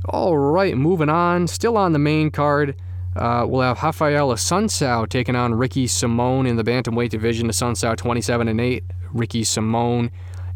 [0.10, 1.48] All right, moving on.
[1.48, 2.76] Still on the main card.
[3.16, 7.48] Uh, we'll have Rafaela Assunção taking on Ricky Simón in the bantamweight division.
[7.48, 10.12] Assunção 27 and 8, Ricky Simón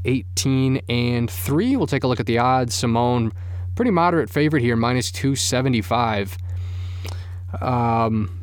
[0.05, 1.77] 18 and 3.
[1.77, 2.75] We'll take a look at the odds.
[2.75, 3.31] Simón,
[3.75, 6.37] pretty moderate favorite here, minus 275.
[7.61, 8.39] Um,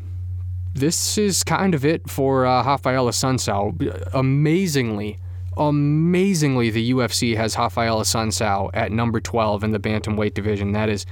[0.74, 4.10] this is kind of it for uh, Raphael Assunção.
[4.14, 5.18] Amazingly,
[5.56, 10.72] amazingly, the UFC has Raphael Assunção at number 12 in the bantamweight division.
[10.72, 11.06] That is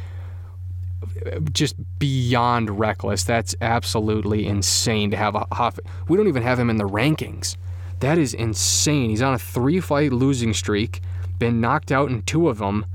[1.52, 3.24] just beyond reckless.
[3.24, 5.78] That's absolutely insane to have a Hoff.
[6.08, 7.56] We don't even have him in the rankings.
[8.00, 9.10] That is insane.
[9.10, 11.00] He's on a three-fight losing streak,
[11.38, 12.86] been knocked out in two of them,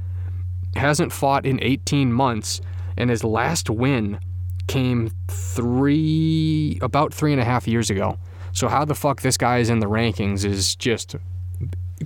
[0.75, 2.61] hasn't fought in 18 months,
[2.97, 4.19] and his last win
[4.67, 8.17] came three about three and a half years ago.
[8.51, 11.15] So how the fuck this guy is in the rankings is just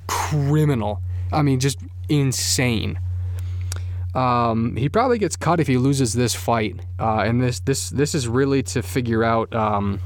[0.07, 1.01] criminal.
[1.31, 1.79] I mean, just
[2.09, 2.99] insane.
[4.13, 8.13] Um, he probably gets cut if he loses this fight, uh, and this this this
[8.13, 9.99] is really to figure out um,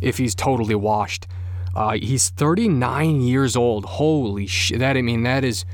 [0.00, 1.26] if he's totally washed.
[1.74, 3.86] Uh, he's 39 years old.
[3.86, 4.78] Holy shit!
[4.80, 5.64] That I mean, that is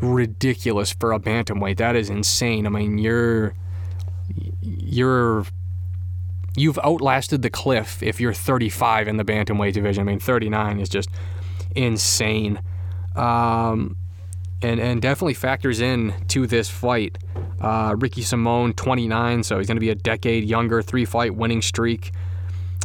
[0.00, 1.78] ridiculous for a bantamweight.
[1.78, 2.66] That is insane.
[2.66, 3.54] I mean, you're
[4.62, 5.46] you're
[6.54, 10.02] you've outlasted the cliff if you're 35 in the bantamweight division.
[10.02, 11.08] I mean, 39 is just
[11.78, 12.60] insane.
[13.14, 13.96] Um,
[14.62, 17.16] and, and definitely factors in to this fight.
[17.60, 21.62] Uh, Ricky Simón, 29, so he's going to be a decade younger, three fight winning
[21.62, 22.12] streak.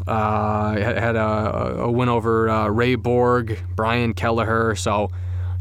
[0.08, 4.76] Uh, had a, a, win over uh, Ray Borg, Brian Kelleher.
[4.76, 5.10] So,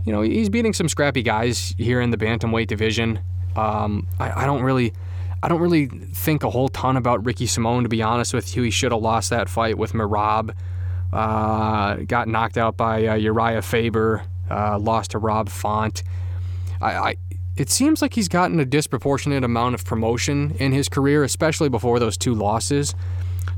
[0.04, 3.20] you know, he's beating some scrappy guys here in the bantamweight division.
[3.56, 4.92] Um, I, I, don't really,
[5.42, 8.62] I don't really think a whole ton about Ricky Simón to be honest with you.
[8.62, 10.54] He should have lost that fight with Merab.
[11.12, 16.02] Uh, got knocked out by uh, Urijah Faber uh, lost to Rob Font.
[16.80, 17.16] I, I,
[17.56, 21.98] it seems like he's gotten a disproportionate amount of promotion in his career, especially before
[21.98, 22.94] those two losses.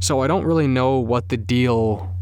[0.00, 2.14] So I don't really know what the deal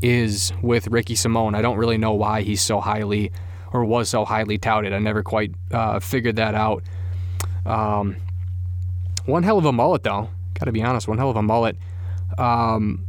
[0.00, 1.54] is with Ricky Simón.
[1.56, 3.32] I don't really know why he's so highly
[3.72, 4.92] or was so highly touted.
[4.92, 6.82] I never quite uh, figured that out.
[7.66, 8.16] Um,
[9.26, 10.30] one hell of a mullet, though.
[10.54, 11.76] Got to be honest, one hell of a mullet.
[12.38, 13.04] Um,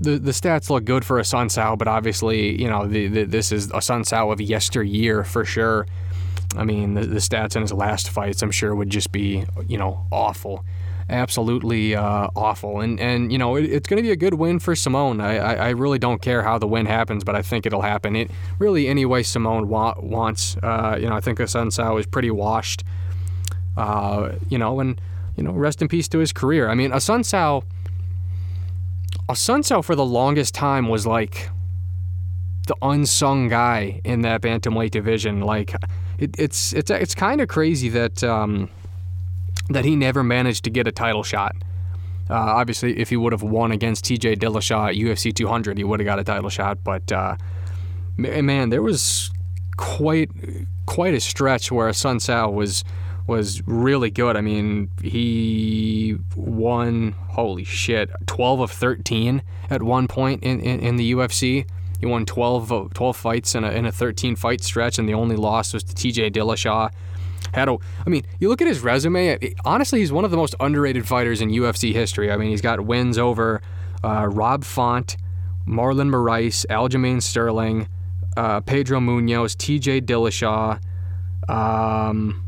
[0.00, 3.68] the the stats look good for Assunção, but obviously, you know, the, the, this is
[3.68, 5.86] Assunção of yesteryear for sure.
[6.56, 9.76] I mean, the, the, stats in his last fights, I'm sure, would just be, you
[9.76, 10.64] know, awful,
[11.08, 12.80] absolutely uh, awful.
[12.80, 15.22] And and you know, it, it's going to be a good win for Simón.
[15.22, 18.16] I, I, I really don't care how the win happens, but I think it'll happen.
[18.16, 20.56] It really any way Simón wa- wants.
[20.62, 22.84] Uh, you know, I think Assunção is pretty washed.
[23.76, 25.00] Uh, you know, and
[25.36, 26.68] you know, rest in peace to his career.
[26.68, 26.90] I mean,
[29.28, 31.50] Assunção Assunção for the longest time was like
[32.66, 35.40] the unsung guy in that bantamweight division.
[35.40, 35.74] Like
[36.18, 38.68] it, it's it's it's kind of crazy that um,
[39.68, 41.56] that he never managed to get a title shot.
[42.28, 44.36] Uh, obviously, if he would have won against T.J.
[44.36, 46.82] Dillashaw at UFC 200, he would have got a title shot.
[46.82, 47.36] But uh,
[48.16, 49.30] man, there was
[49.76, 50.30] quite
[50.86, 52.84] quite a stretch where Assunção was
[53.26, 54.36] was really good.
[54.36, 60.96] I mean, he won, holy shit, 12 of 13 at one point in, in, in
[60.96, 61.68] the UFC.
[61.98, 65.36] He won 12, 12 fights in a, in a 13 fight stretch, and the only
[65.36, 66.90] loss was to TJ Dillashaw.
[67.52, 69.54] Had a, I mean, you look at his resume.
[69.64, 72.30] Honestly, he's one of the most underrated fighters in UFC history.
[72.30, 73.62] I mean, he's got wins over
[74.04, 75.16] uh, Rob Font,
[75.66, 77.88] Marlon Moraes, Aljamain Sterling,
[78.36, 80.80] uh, Pedro Munhoz, TJ Dillashaw.
[81.48, 82.45] Um,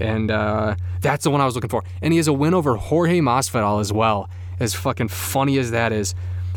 [0.00, 1.82] and uh, that's the one I was looking for.
[2.02, 4.28] And he has a win over Jorge Masvidal as well.
[4.58, 6.14] As fucking funny as that is,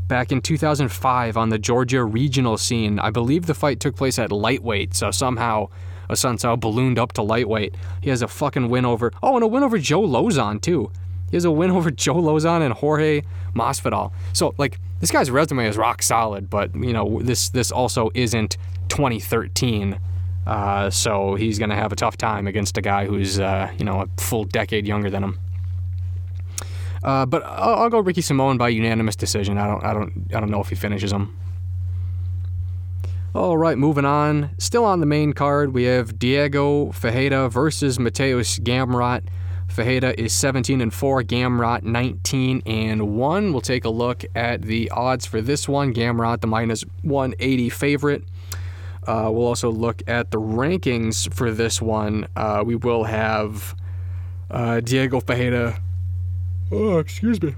[0.08, 4.32] back in 2005 on the Georgia regional scene, I believe the fight took place at
[4.32, 4.96] lightweight.
[4.96, 5.70] So somehow
[6.10, 7.76] Assunção ballooned up to lightweight.
[8.02, 9.12] He has a fucking win over.
[9.22, 10.92] Oh, and a win over Joe Lauzon too.
[11.30, 13.22] He has a win over Joe Lauzon and Jorge
[13.56, 14.12] Masvidal.
[14.34, 18.58] So like this guy's resume is rock solid, but you know this this also isn't
[18.90, 20.00] 2013.
[20.50, 23.86] Uh, so he's going to have a tough time against a guy who's uh, you
[23.86, 25.40] know a full decade younger than him.
[27.04, 29.60] Uh, but I'll, I'll, go Ricky Simón by unanimous decision.
[29.60, 31.38] I don't I don't I don't know if he finishes him.
[33.36, 34.50] All right, moving on.
[34.58, 39.26] Still on the main card, we have Diego Ferreira versus Mateusz Gamrot.
[39.68, 43.52] Ferreira is 17 and 4, Gamrot 19 and 1.
[43.52, 45.94] We'll take a look at the odds for this one.
[45.94, 48.24] Gamrot, the minus 180 favorite.
[49.08, 52.28] Uh, we'll also look at the rankings for this one.
[52.36, 53.76] Uh, we will have
[54.52, 55.80] uh, Diego Fajeda.
[56.72, 57.56] Oh, excuse me.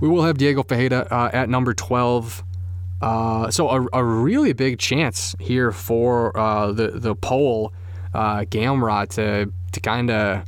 [0.00, 2.44] We will have Diego Fajeda uh, at number 12.
[3.00, 7.72] Uh, so a, a, really big chance here for uh, the the pole
[8.14, 10.44] Gamrot to to kind of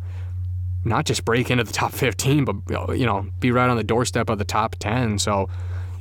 [0.85, 4.29] not just break into the top 15, but you know be right on the doorstep
[4.29, 5.19] of the top 10.
[5.19, 5.49] So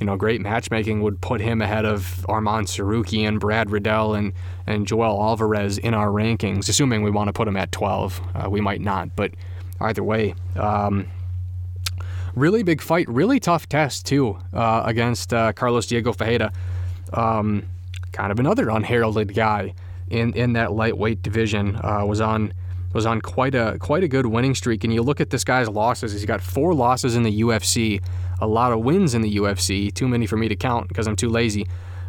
[0.02, 4.32] you know great matchmaking would put him ahead of Arman Tsarukyan Brad Riddell and
[4.66, 8.20] and Joel Alvarez in our rankings, assuming we want to put him at 12.
[8.34, 9.30] Uh, we might not, but
[9.80, 10.34] either way.
[10.56, 11.06] Um,
[12.34, 16.52] really big fight, really tough test too uh, against uh, Carlos Diego Ferreira.
[17.12, 17.68] Um,
[18.10, 19.72] kind of another unheralded guy
[20.10, 21.76] in, in that lightweight division.
[21.76, 22.52] Uh, was on
[22.92, 24.82] was on quite a quite a good winning streak.
[24.82, 28.02] And you look at this guy's losses; he's got four losses in the UFC,
[28.42, 29.94] a lot of wins in the UFC.
[29.94, 31.66] Too many for me to count because I'm too lazy.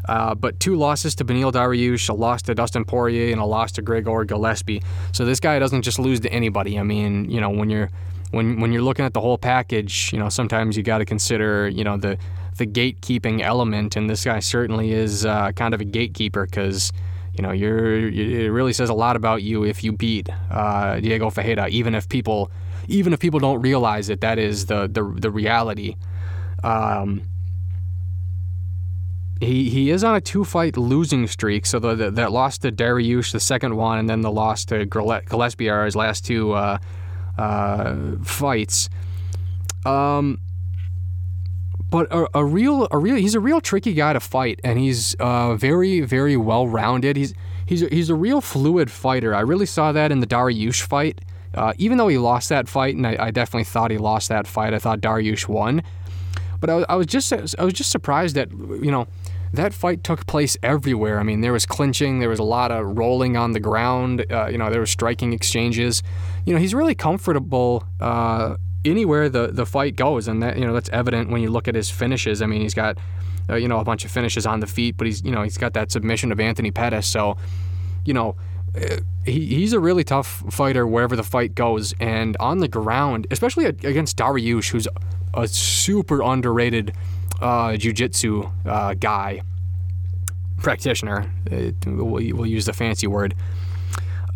[0.09, 3.71] Uh, but two losses to Beneil Dariush, a loss to Dustin Poirier, and a loss
[3.73, 4.81] to Gregor Gillespie.
[5.13, 6.77] So this guy doesn't just lose to anybody.
[6.77, 7.89] I mean, you know, when you're
[8.31, 11.69] when when you're looking at the whole package, you know, sometimes you got to consider,
[11.69, 12.17] you know, the
[12.57, 16.91] the gatekeeping element, and this guy certainly is uh, kind of a gatekeeper because.
[17.35, 21.31] You know, you're, it really says a lot about you if you beat uh, Diego
[21.31, 22.51] Fajeda, even if people,
[22.87, 24.21] even if people don't realize it.
[24.21, 25.95] That is the the, the reality.
[26.63, 27.23] Um,
[29.39, 31.65] he he is on a two fight losing streak.
[31.65, 34.85] So the, the, that loss to Dariush, the second one, and then the loss to
[34.85, 36.77] Gillespie are his last two uh,
[37.37, 38.89] uh, fights.
[39.85, 40.39] Um,
[41.89, 45.13] but a, a, real, a real, he's a real tricky guy to fight, and he's
[45.19, 47.17] uh, very, very well rounded.
[47.17, 47.33] He's
[47.65, 49.35] he's a, he's a real fluid fighter.
[49.35, 51.21] I really saw that in the Dariush fight.
[51.53, 54.47] Uh, even though he lost that fight, and I, I, definitely thought he lost that
[54.47, 55.83] fight, I thought Dariush won.
[56.63, 59.05] But I, I was just I was just surprised that you know
[59.51, 61.19] that fight took place everywhere.
[61.19, 64.25] I mean, there was clinching, there was a lot of rolling on the ground.
[64.31, 66.01] Uh, you know, there were striking exchanges.
[66.45, 70.71] You know, he's really comfortable uh, anywhere the the fight goes, and that you know
[70.71, 72.41] that's evident when you look at his finishes.
[72.41, 72.97] I mean, he's got
[73.49, 75.57] uh, you know a bunch of finishes on the feet, but he's you know he's
[75.57, 77.07] got that submission of Anthony Pettis.
[77.07, 77.35] So,
[78.05, 78.37] you know.
[78.75, 83.27] Uh, he, he's a really tough fighter wherever the fight goes, and on the ground,
[83.29, 84.87] especially against Dariush, who's
[85.33, 86.93] a super underrated
[87.41, 89.41] uh, jiu-jitsu uh, guy,
[90.57, 91.31] practitioner.
[91.45, 93.35] It, we'll, we'll, use the fancy word.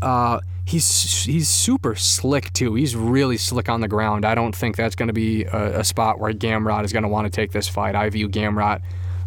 [0.02, 2.76] Uh, he's he's super slick too.
[2.76, 4.26] He's really slick on the ground.
[4.26, 7.10] I don't think that's going to be a, a, spot where Gamrot is going to
[7.10, 7.96] want to take this fight.
[7.96, 8.82] I view Gamrot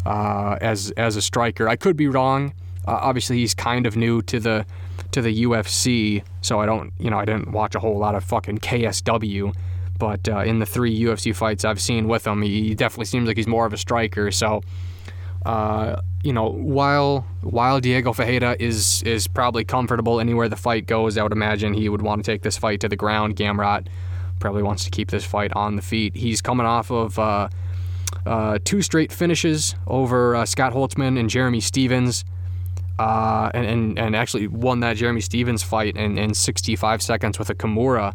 [0.05, 1.67] uh, as as a striker.
[1.67, 2.53] I could be wrong.
[2.87, 4.65] Uh, obviously, he's kind of new to the
[5.11, 8.23] to the UFC, so I don't you know I didn't watch a whole lot of
[8.23, 9.53] fucking KSW.
[10.01, 13.37] But uh, in the three UFC fights I've seen with him, he definitely seems like
[13.37, 14.31] he's more of a striker.
[14.31, 14.63] So,
[15.45, 21.19] uh, you know, while while Diego Ferreira is is probably comfortable anywhere the fight goes,
[21.19, 23.35] I would imagine he would want to take this fight to the ground.
[23.35, 23.89] Gamrot
[24.39, 26.15] probably wants to keep this fight on the feet.
[26.15, 27.49] He's coming off of uh,
[28.25, 32.25] uh, two straight finishes over uh, Scott Holtzman and Jeremy Stephens.
[32.97, 37.49] Uh, and, and, and actually won that Jeremy Stephens fight in, in 65 seconds with
[37.49, 38.13] a Kimura.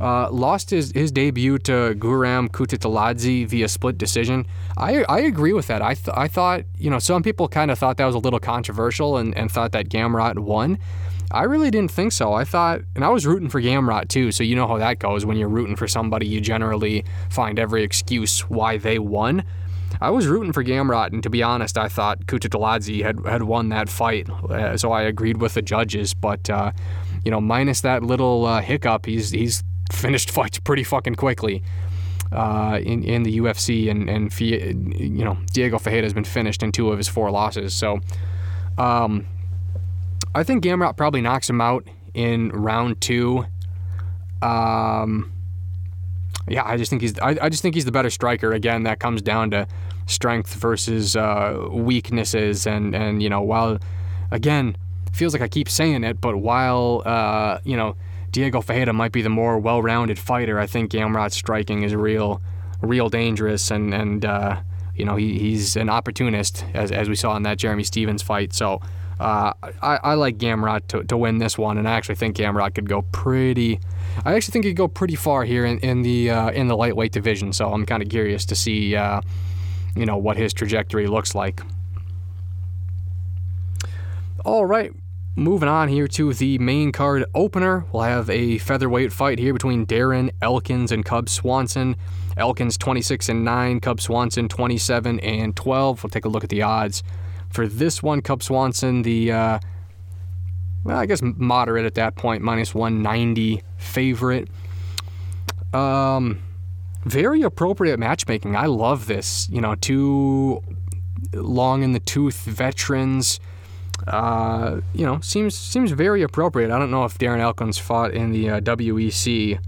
[0.00, 4.46] Uh, lost his, his debut to Guram Kutateladze via split decision.
[4.76, 5.80] I, I agree with that.
[5.80, 8.40] I, th- I thought, you know, some people kind of thought that was a little
[8.40, 10.78] controversial and, and thought that Gamrot won.
[11.30, 12.34] I really didn't think so.
[12.34, 15.24] I thought, and I was rooting for Gamrot too, so you know how that goes.
[15.24, 19.44] When you're rooting for somebody, you generally find every excuse why they won.
[20.00, 23.68] I was rooting for Gamrot, and to be honest, I thought Kutateladze had, had won
[23.70, 26.12] that fight, uh, so I agreed with the judges.
[26.12, 26.72] But, uh,
[27.24, 29.62] you know, minus that little uh, hiccup, he's, he's
[29.92, 31.62] finished fights pretty fucking quickly.
[32.32, 36.72] Uh, in in the UFC, and and you know Diego Ferreira has been finished in
[36.72, 37.74] two of his four losses.
[37.74, 38.00] So,
[38.78, 39.26] um,
[40.34, 43.44] I think Gamrot probably knocks him out in round two.
[44.40, 45.30] Um,
[46.48, 48.52] yeah, I just think he's I, I just think he's the better striker.
[48.52, 49.68] Again, that comes down to
[50.06, 53.78] strength versus uh, weaknesses, and and you know while
[54.30, 54.76] again
[55.12, 57.94] feels like I keep saying it, but while uh, you know
[58.32, 60.58] Diego Ferreira might be the more well-rounded fighter.
[60.58, 62.40] I think Gamrot's striking is real,
[62.80, 64.60] real dangerous, and and uh,
[64.96, 68.54] you know he, he's an opportunist as, as we saw in that Jeremy Stephens fight.
[68.54, 68.80] So
[69.20, 69.52] uh,
[69.82, 72.88] I, I like Gamrot to, to win this one, and I actually think Gamrot could
[72.88, 73.78] go pretty.
[74.24, 77.12] I actually think he'd go pretty far here in, in the uh, in the lightweight
[77.12, 77.52] division.
[77.52, 79.20] So I'm kind of curious to see uh,
[79.94, 81.60] you know what his trajectory looks like.
[84.44, 84.92] All right,
[85.34, 87.86] moving on here to the main card opener.
[87.92, 91.96] We'll have a featherweight fight here between Darren Elkins and Cub Swanson.
[92.36, 96.02] Elkins 26 and 9, Cub Swanson 27 and 12.
[96.02, 97.02] We'll take a look at the odds
[97.50, 98.22] for this one.
[98.22, 99.58] Cub Swanson, the uh,
[100.84, 104.48] well, I guess moderate at that point, minus 190 favorite.
[105.72, 106.42] Um,
[107.04, 108.56] very appropriate matchmaking.
[108.56, 109.48] I love this.
[109.50, 110.62] You know, two
[111.32, 113.40] long in the tooth veterans.
[114.06, 116.70] Uh, you know, seems seems very appropriate.
[116.70, 119.58] I don't know if Darren Elkins fought in the uh, WEC.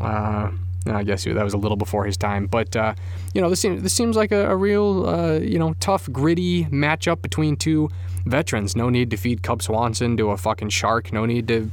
[0.00, 0.50] Uh,
[0.86, 2.94] I guess that was a little before his time, but uh,
[3.34, 6.64] you know, this seems this seems like a, a real uh, you know tough, gritty
[6.66, 7.90] matchup between two
[8.24, 8.76] veterans.
[8.76, 11.12] No need to feed Cub Swanson to a fucking shark.
[11.12, 11.70] No need to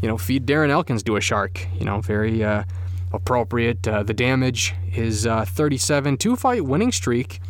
[0.00, 1.66] you know feed Darren Elkins to a shark.
[1.78, 2.64] You know, very uh,
[3.12, 3.82] appropriate.
[3.82, 7.40] The damage is uh, 37, two fight winning streak.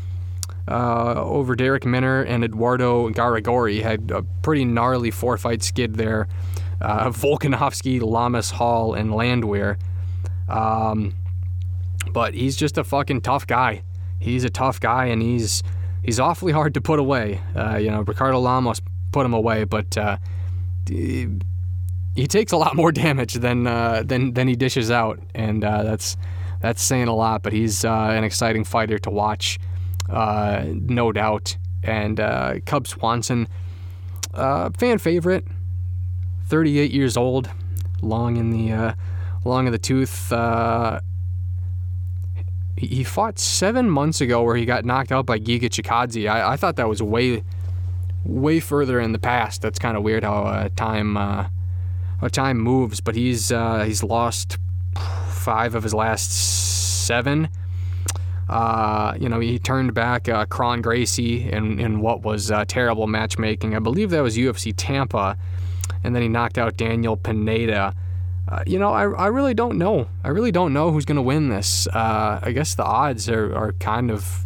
[0.71, 6.29] Uh, over Darrick Minner and Eduardo Garagorri had a pretty gnarly four fight skid there.
[6.81, 9.79] Volkanovski, Lamas Hall, and Landwehr.
[10.49, 11.15] Um,
[12.13, 13.83] but he's just a fucking tough guy.
[14.19, 15.63] He's a tough guy, and he's
[16.03, 17.41] he's awfully hard to put away.
[17.55, 18.81] Uh, you know, Ricardo Lamas
[19.13, 20.19] put him away, but uh,
[20.89, 21.29] he,
[22.15, 25.83] he, takes a lot more damage than uh, than than he dishes out, and uh,
[25.83, 26.17] that's
[26.61, 27.43] that's saying a lot.
[27.43, 29.59] But he's uh, an exciting fighter to watch,
[30.09, 31.57] uh, no doubt.
[31.83, 32.19] And
[32.67, 33.49] Cub Swanson,
[34.35, 35.47] fan favorite,
[36.49, 37.51] 38 years old,
[38.03, 38.95] long in the
[39.45, 40.31] long in the tooth.
[40.33, 41.01] Uh,
[42.77, 46.31] he fought seven months ago where he got knocked out by Giga Chikadze.
[46.31, 47.43] I, I thought that was way,
[48.25, 49.61] way further in the past.
[49.61, 51.47] That's kind of weird how uh, time uh,
[52.21, 53.01] how time moves.
[53.01, 54.59] But he's uh, he's lost
[55.29, 56.33] five of his last
[57.07, 57.49] seven.
[58.51, 63.07] Uh, you know, he turned back uh, Kron Gracie in, in what was uh, terrible
[63.07, 63.77] matchmaking.
[63.77, 65.39] I believe that was UFC Tampa.
[66.03, 67.95] And then he knocked out Daniel Pineda.
[68.49, 70.09] Uh, you know, I, I really don't know.
[70.25, 71.87] I really don't know who's going to win this.
[71.87, 74.45] Uh, I guess the odds are, are kind of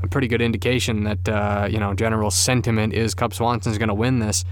[0.00, 3.94] a pretty good indication that, uh, you know, general sentiment is Cub Swanson's going to
[3.94, 4.44] win this.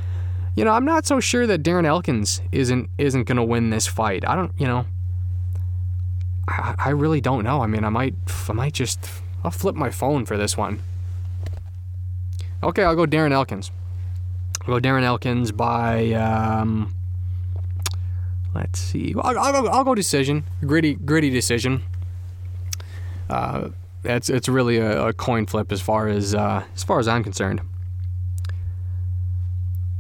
[0.56, 3.86] You know, I'm not so sure that Darren Elkins isn't isn't going to win this
[3.86, 4.26] fight.
[4.26, 4.84] I don't, you know,
[6.48, 7.62] I, really don't know.
[7.62, 8.14] I mean, I might
[8.48, 8.98] I might just
[9.44, 10.80] I'll flip my phone for this one.
[12.62, 13.70] Okay, I'll go Darren Elkins.
[14.62, 16.94] I'll go Darren Elkins by um,
[18.54, 19.14] Let's see.
[19.18, 20.44] I'll, I'll, I'll go decision.
[20.60, 21.82] Gritty, gritty decision.
[23.30, 23.70] Uh,
[24.04, 27.22] it's it's really a, a, coin flip as far as uh, as far as I'm
[27.22, 27.62] concerned.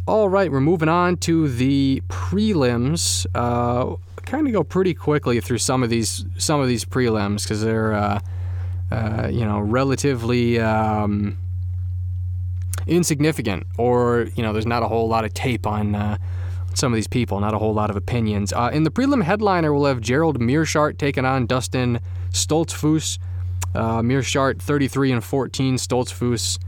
[0.06, 3.26] All right, we're moving on to the prelims.
[3.34, 7.62] Uh, kind of go pretty quickly through some of these some of these prelims because
[7.62, 8.20] they're uh,
[8.90, 11.38] uh, you know relatively um,
[12.86, 16.18] insignificant, or you know there's not a whole lot of tape on uh,
[16.74, 18.52] some of these people, not a whole lot of opinions.
[18.52, 22.00] Uh, in the prelim headliner, we'll have Gerald Meerschaert taking on Dustin
[22.30, 23.18] Stoltzfus.
[23.74, 25.76] Uh, Meerschaert 33 and 14.
[25.76, 26.58] Stoltzfus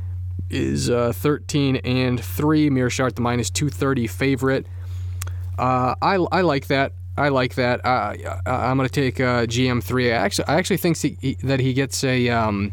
[0.49, 2.71] is uh, 13 and 3.
[2.71, 4.67] Meerschaert the minus 230 favorite.
[5.59, 6.93] Uh, I, I like that.
[7.17, 7.85] I like that.
[7.85, 10.07] Uh, I'm going to take uh, GM3.
[10.07, 10.99] I actually, I actually think
[11.43, 12.73] that he gets a um,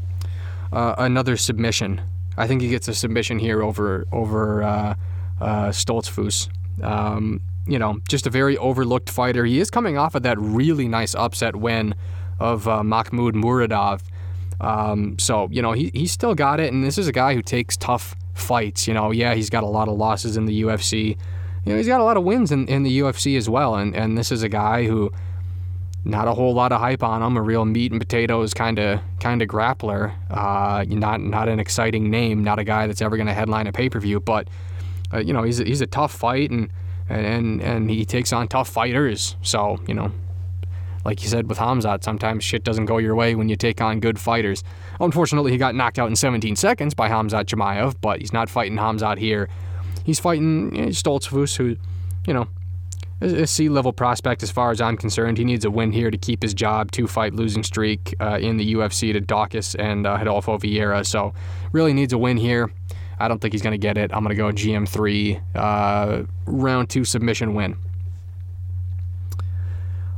[0.73, 2.01] uh, another submission.
[2.37, 4.95] I think he gets a submission here over over uh,
[5.39, 6.49] uh, Stoltzfus.
[6.83, 9.45] Um, you know, just a very overlooked fighter.
[9.45, 11.93] He is coming off of that really nice upset win
[12.39, 14.01] of uh, Mahmoud Muradov.
[14.59, 16.73] Um, so, you know, he, he's still got it.
[16.73, 18.87] And this is a guy who takes tough fights.
[18.87, 21.17] You know, yeah, he's got a lot of losses in the UFC.
[21.65, 23.75] You know, he's got a lot of wins in, in the UFC as well.
[23.75, 25.11] And, and this is a guy who,
[26.03, 28.99] not a whole lot of hype on him, a real meat and potatoes kind of
[29.19, 30.13] kind of grappler.
[30.29, 33.71] Uh, not not an exciting name, not a guy that's ever going to headline a
[33.71, 34.47] pay per view, but
[35.13, 36.71] uh, you know, he's a, he's a tough fight and
[37.07, 39.35] and and he takes on tough fighters.
[39.43, 40.11] So you know,
[41.05, 43.99] like you said with Hamzat, sometimes shit doesn't go your way when you take on
[43.99, 44.63] good fighters.
[44.99, 48.77] Unfortunately, he got knocked out in 17 seconds by Hamzat Chimaev, but he's not fighting
[48.77, 49.49] Hamzat here.
[50.11, 51.77] He's fighting Stoltzfus, who,
[52.27, 52.45] you know,
[53.21, 55.37] a C level prospect as far as I'm concerned.
[55.37, 56.91] He needs a win here to keep his job.
[56.91, 61.05] Two fight losing streak uh, in the UFC to Daukaus and uh, Rodolfo Vieira.
[61.05, 61.33] So
[61.71, 62.69] really needs a win here.
[63.21, 64.11] I don't think he's going to get it.
[64.13, 67.77] I'm going to go GM3, uh, round two submission win.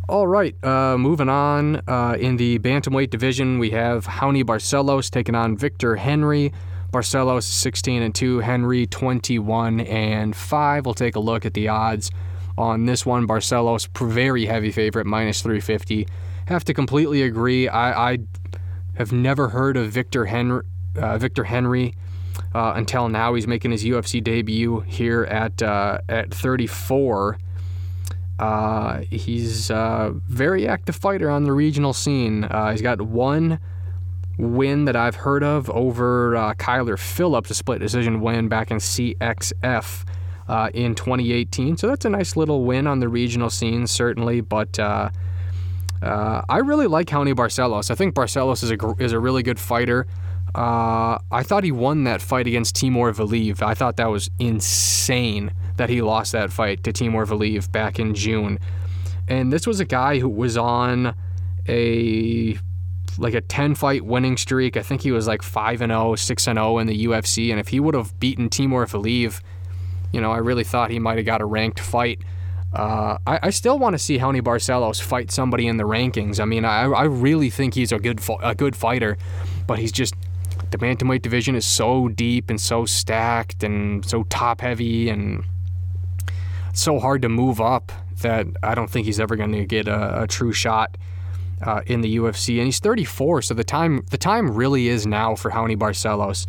[0.09, 1.83] All right, uh, moving on.
[1.87, 6.51] Uh, in the bantamweight division, we have Raoni Barcelos taking on Victor Henry.
[6.93, 10.85] Barcelos 16 and 2, Henry 21 and 5.
[10.85, 12.11] We'll take a look at the odds
[12.57, 13.27] on this one.
[13.27, 16.07] Barcelos, very heavy favorite, minus 350.
[16.45, 17.67] Have to completely agree.
[17.67, 18.17] I, I
[18.95, 20.63] have never heard of Victor Henry.
[20.95, 21.95] Uh, Victor Henry
[22.53, 23.33] uh, until now.
[23.33, 27.39] He's making his UFC debut here at uh, at 34.
[28.39, 32.43] Uh, he's a very active fighter on the regional scene.
[32.43, 33.59] Uh, he's got one
[34.37, 38.77] win that I've heard of over uh, Kyler Phillips, a split decision win back in
[38.77, 40.05] CXF
[40.47, 41.77] uh, in 2018.
[41.77, 44.41] So that's a nice little win on the regional scene, certainly.
[44.41, 45.09] But uh,
[46.01, 47.91] uh, I really like Raoni Barcelos.
[47.91, 50.07] I think Barcelos is a, is a really good fighter.
[50.55, 53.61] Uh, I thought he won that fight against Timur Valiev.
[53.63, 58.13] I thought that was insane that he lost that fight to Timur Valiev back in
[58.13, 58.59] June.
[59.27, 61.15] And this was a guy who was on
[61.67, 62.57] a
[63.17, 64.77] like a 10 fight winning streak.
[64.77, 67.59] I think he was like 5 and 0, 6 and 0 in the UFC and
[67.59, 69.41] if he would have beaten Timur Valiev,
[70.11, 72.21] you know, I really thought he might have got a ranked fight.
[72.73, 76.39] Uh, I, I, still want to see Raoni Barcelos fight somebody in the rankings.
[76.39, 79.15] I mean, I, I really think he's a good a good fighter,
[79.67, 80.15] but he's just
[80.71, 85.43] the bantamweight division is so deep and so stacked and so top heavy and
[86.73, 87.91] so hard to move up
[88.21, 90.97] that I don't think he's ever going to get a, a, true shot
[91.65, 92.57] uh, in the UFC.
[92.57, 96.47] And he's 34, so the time the time really is now for Raoni Barcelos.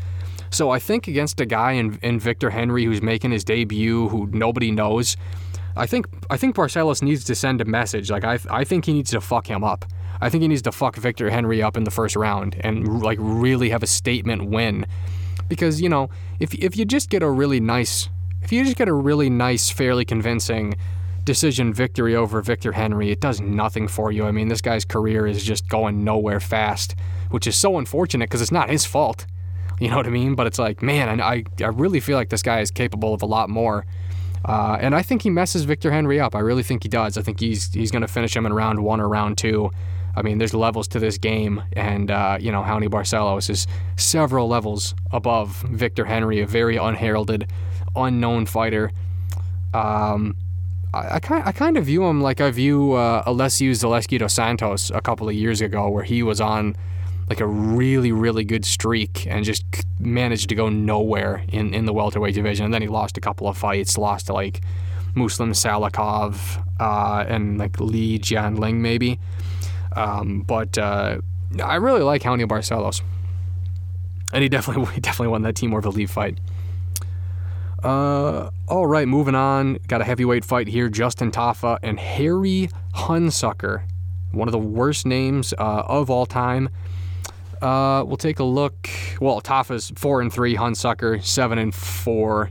[0.51, 4.29] So I think against a guy in, in Victor Henry who's making his debut, who
[4.33, 5.17] nobody knows,
[5.77, 8.11] I think I think Barcelos needs to send a message.
[8.11, 9.85] Like I I think he needs to fuck him up.
[10.21, 13.19] I think he needs to fuck Victor Henry up in the first round and like
[13.21, 14.87] really have a statement win.
[15.49, 16.09] Because, you know,
[16.41, 18.09] if if you just get a really nice
[18.45, 20.75] if you just get a really nice, fairly convincing
[21.25, 24.27] decision victory over Victor Henry, it does nothing for you.
[24.27, 26.95] I mean, this guy's career is just going nowhere fast,
[27.31, 29.27] which is so unfortunate because it's not his fault.
[29.81, 30.35] You know what I mean?
[30.35, 33.27] But it's like, man, I, I really feel like this guy is capable of a
[33.27, 33.85] lot more.
[34.45, 36.35] Uh, and I think he messes Victor Henry up.
[36.35, 37.17] I really think he does.
[37.17, 39.71] I think he's he's going to finish him in round one or round two.
[40.17, 43.67] I mean, there's levels to this game, and uh, you know, Raoni Barcelos is
[43.97, 47.51] several levels above Victor Henry, a very unheralded,
[47.97, 48.93] unknown fighter.
[49.73, 50.37] Um,
[50.95, 54.91] I, kind, I kind of view him like I view uh, Elizeu Zaleski dos Santos
[54.91, 56.77] a couple of years ago, where he was on
[57.29, 59.65] like a really, really good streak and just
[59.99, 62.67] managed to go nowhere in, in the welterweight division.
[62.67, 64.61] And then he lost a couple of fights, lost to like
[65.15, 69.19] Muslim Salikhov uh, and like Li Jingliang, maybe.
[69.97, 71.19] Um, but uh,
[71.63, 73.03] I really like Raoni Barcelos,
[74.33, 76.39] and he definitely he definitely won that Timur Valiev fight.
[77.85, 79.79] Uh, all right, moving on.
[79.89, 83.83] Got a heavyweight fight here: Justin Tafa and Harry Hunsucker,
[84.33, 86.71] one of the worst names uh, of all time.
[87.61, 88.89] Uh, we'll take a look.
[89.21, 92.51] Well, Tafa's four and three, Hunsucker seven and four.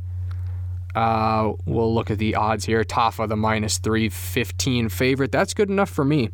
[0.94, 2.84] Uh, we'll look at the odds here.
[2.84, 5.32] Tafa, the minus 315 favorite.
[5.32, 6.30] That's good enough for me.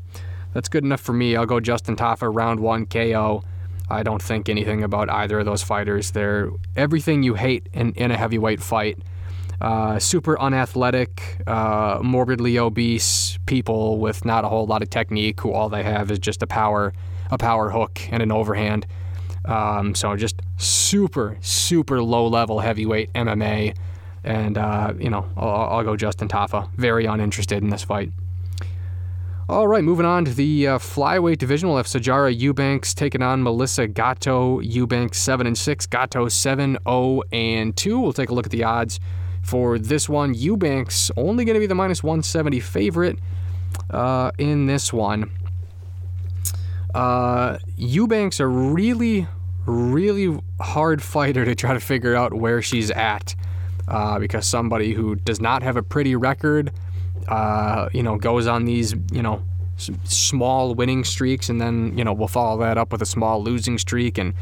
[0.54, 1.38] That's good enough for me.
[1.38, 3.43] I'll go Justin Tafa round one KO.
[3.90, 6.12] I don't think anything about either of those fighters.
[6.12, 9.00] They're everything you hate in, in a heavyweight fight.
[9.62, 15.52] Uh, super unathletic, uh, morbidly obese people with not a whole lot of technique, who
[15.52, 16.94] all they have is just a power,
[17.30, 18.86] a power hook and an overhand.
[19.46, 23.76] Um, so just super, super low level heavyweight MMA,
[24.24, 26.70] and uh, you know I'll, I'll go Justin Tafa.
[26.76, 28.12] Very uninterested in this fight.
[29.50, 31.70] All right, moving on to the uh, flyweight division.
[31.70, 34.60] We'll have Sijara Eubanks taking on Melissa Gatto.
[34.60, 38.00] Eubanks 7 and 6, Gatto 7 0 and 2.
[38.00, 39.00] We'll take a look at the odds
[39.41, 40.36] for this one.
[40.36, 43.18] Eubanks only going to be the minus 170 favorite
[43.89, 45.32] uh, in this one.
[46.93, 49.28] Uh, Eubanks a really,
[49.66, 53.34] really hard fighter to try to figure out where she's at
[53.88, 56.72] uh, because somebody who does not have a pretty record
[57.30, 59.44] uh, you know, goes on these, you know,
[60.04, 63.78] small winning streaks and then, you know, we'll follow that up with a small losing
[63.78, 64.34] streak and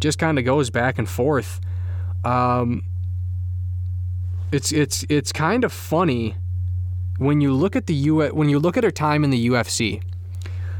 [0.00, 1.60] just kind of goes back and forth.
[2.24, 2.84] Um,
[4.52, 6.36] it's it's it's kind of funny
[7.18, 10.02] when you look at the U when you look at her time in the UFC.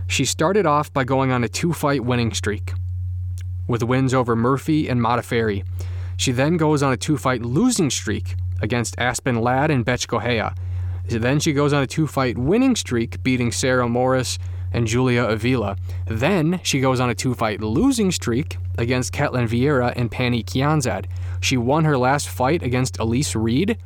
[0.07, 2.73] She started off by going on a two-fight winning streak
[3.67, 5.65] with wins over Murphy and Modafferi.
[6.17, 10.55] She then goes on a two-fight losing streak against Aspen Ladd and Bethe Correia.
[11.09, 14.39] Then she goes on a two fight winning streak, beating Sarah Moras
[14.73, 15.77] and Julia Avila.
[16.07, 21.07] Then she goes on a two fight losing streak against Ketlen Vieira and Pannie Kianzad.
[21.41, 23.79] She won her last fight against Elise Reed.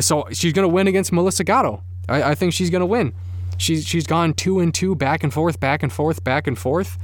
[0.00, 1.82] So she's going to win against Melissa Gatto.
[2.10, 3.14] I, I think she's gonna win.
[3.56, 6.98] She's she's gone two and two, back and forth, back and forth, back and forth.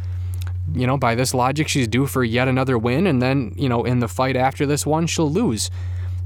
[0.75, 3.85] You know, by this logic, she's due for yet another win, and then you know,
[3.85, 5.71] in the fight after this one, she'll lose.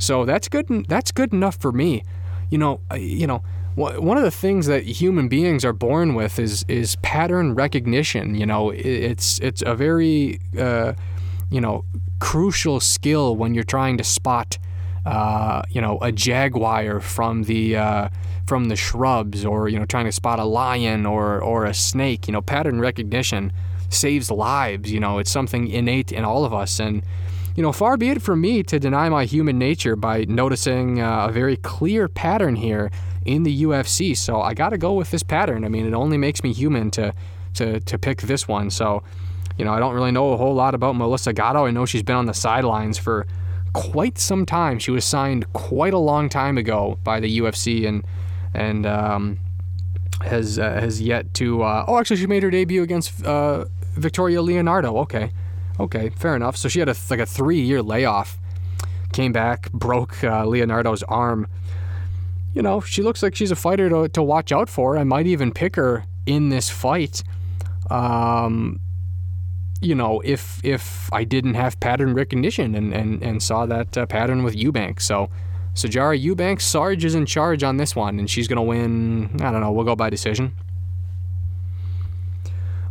[0.01, 0.87] So that's good.
[0.89, 2.03] That's good enough for me.
[2.49, 3.45] You know, you know,
[3.77, 8.35] one of the things that human beings are born with is is pattern recognition.
[8.35, 10.95] You know, it's it's a very uh,
[11.51, 11.85] you know
[12.19, 14.59] crucial skill when you're trying to spot
[15.07, 18.09] uh, you know a jaguar from the uh,
[18.47, 22.27] from the shrubs or you know trying to spot a lion or or a snake.
[22.27, 23.53] You know, pattern recognition
[23.91, 24.91] saves lives.
[24.91, 27.03] You know, it's something innate in all of us and
[27.57, 31.27] you know, far be it from me to deny my human nature by noticing uh,
[31.29, 32.91] a very clear pattern here
[33.25, 34.17] in the UFC.
[34.17, 35.65] So I got to go with this pattern.
[35.65, 37.15] I mean, it only makes me human to
[37.55, 38.71] to to pick this one.
[38.71, 39.03] So,
[39.59, 41.67] you know, I don't really know a whole lot about Melissa Gatto.
[41.67, 43.27] I know she's been on the sidelines for
[43.73, 44.79] quite some time.
[44.79, 48.05] She was signed quite a long time ago by the UFC and
[48.55, 49.39] and um,
[50.23, 51.63] has uh, has yet to.
[51.63, 54.97] Uh, oh, actually, she made her debut against uh, Victoria Leonardo.
[54.99, 55.33] Okay.
[55.81, 56.59] Okay, fair enough.
[56.59, 58.39] So she had a like a three year layoff.
[59.13, 61.47] Came back, broke uh, Leonardo's arm.
[62.55, 64.99] You know, she looks like she's a fighter to, to watch out for.
[64.99, 67.23] I might even pick her in this fight.
[67.89, 68.79] Um,
[69.81, 74.05] you know, if if I didn't have pattern recognition and and, and saw that uh,
[74.05, 75.01] pattern with Eubank.
[75.01, 75.31] So
[75.73, 79.31] Sijara Eubank, Sarge is in charge on this one, and she's gonna win.
[79.41, 79.73] I don't know.
[79.73, 80.53] We'll go by decision.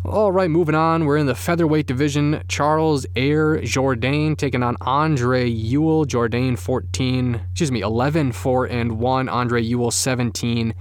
[0.10, 1.06] All right, moving on.
[1.06, 2.42] We're in the featherweight division.
[2.48, 6.08] Charles Air Jourdain taking on Andre Ewell.
[6.08, 9.30] Jourdain 14, excuse me, 11, 4 and 1.
[9.30, 10.74] Andre Ewell 17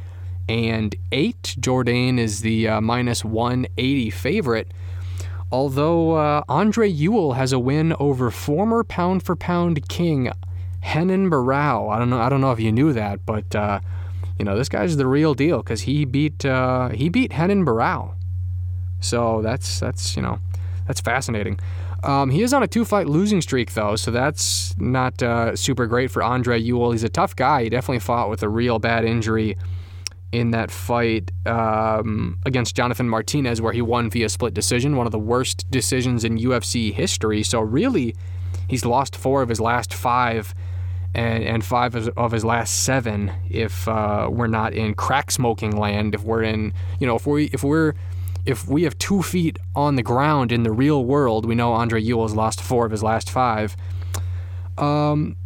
[0.49, 1.57] and 8.
[1.61, 4.73] Jourdain is the uh, minus 180 favorite.
[5.53, 10.33] Although uh, Andre Ewell has a win over former pound for pound king
[10.83, 11.95] Renan Barão.
[11.95, 12.19] I don't know.
[12.19, 13.81] I don't know if you knew that, but uh,
[14.39, 18.15] you know this guy's the real deal because he beat uh, he beat Renan Barão.
[19.01, 20.39] So that's that's you know
[20.87, 21.59] that's fascinating.
[22.05, 26.11] Um, he is on a two-fight losing streak though, so that's not uh, super great
[26.11, 26.93] for Andre Ewell.
[26.93, 27.65] He's a tough guy.
[27.65, 29.57] He definitely fought with a real bad injury
[30.31, 35.13] in that fight um, against Jonathan Martinez, where he won via split decision, one of
[35.13, 37.43] the worst decisions in UFC history.
[37.43, 38.15] So really,
[38.69, 40.55] he's lost four of his last five.
[41.15, 46.15] And, and five of his last seven, if uh, we're not in crack smoking land,
[46.15, 47.95] if we're in, you know, if we if we're
[48.49, 52.01] if we have two feet on the ground in the real world, we know Andre
[52.01, 53.77] Ewell has lost four of his last five.
[54.79, 55.37] Um,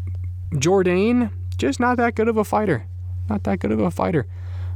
[0.53, 2.87] Jourdain, just not that good of a fighter.
[3.29, 4.29] Not that good of a fighter.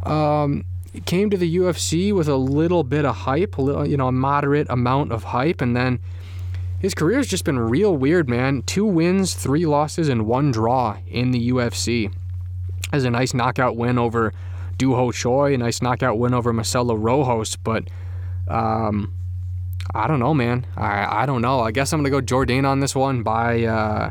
[0.02, 0.64] Um,
[1.04, 4.12] came to the UFC with a little bit of hype, a little, you know, a
[4.12, 6.00] moderate amount of hype, and then
[6.80, 8.62] his career has just been real weird, man.
[8.62, 12.12] Two wins, three losses, and one draw in the UFC.
[12.90, 14.32] Has a nice knockout win over
[14.78, 17.88] Doo Ho Choi, a nice knockout win over Marcelo Rojos, but
[18.48, 19.12] um,
[19.94, 20.66] I don't know, man.
[20.76, 21.60] I I don't know.
[21.60, 24.10] I guess I'm gonna go Jourdain on this one by uh,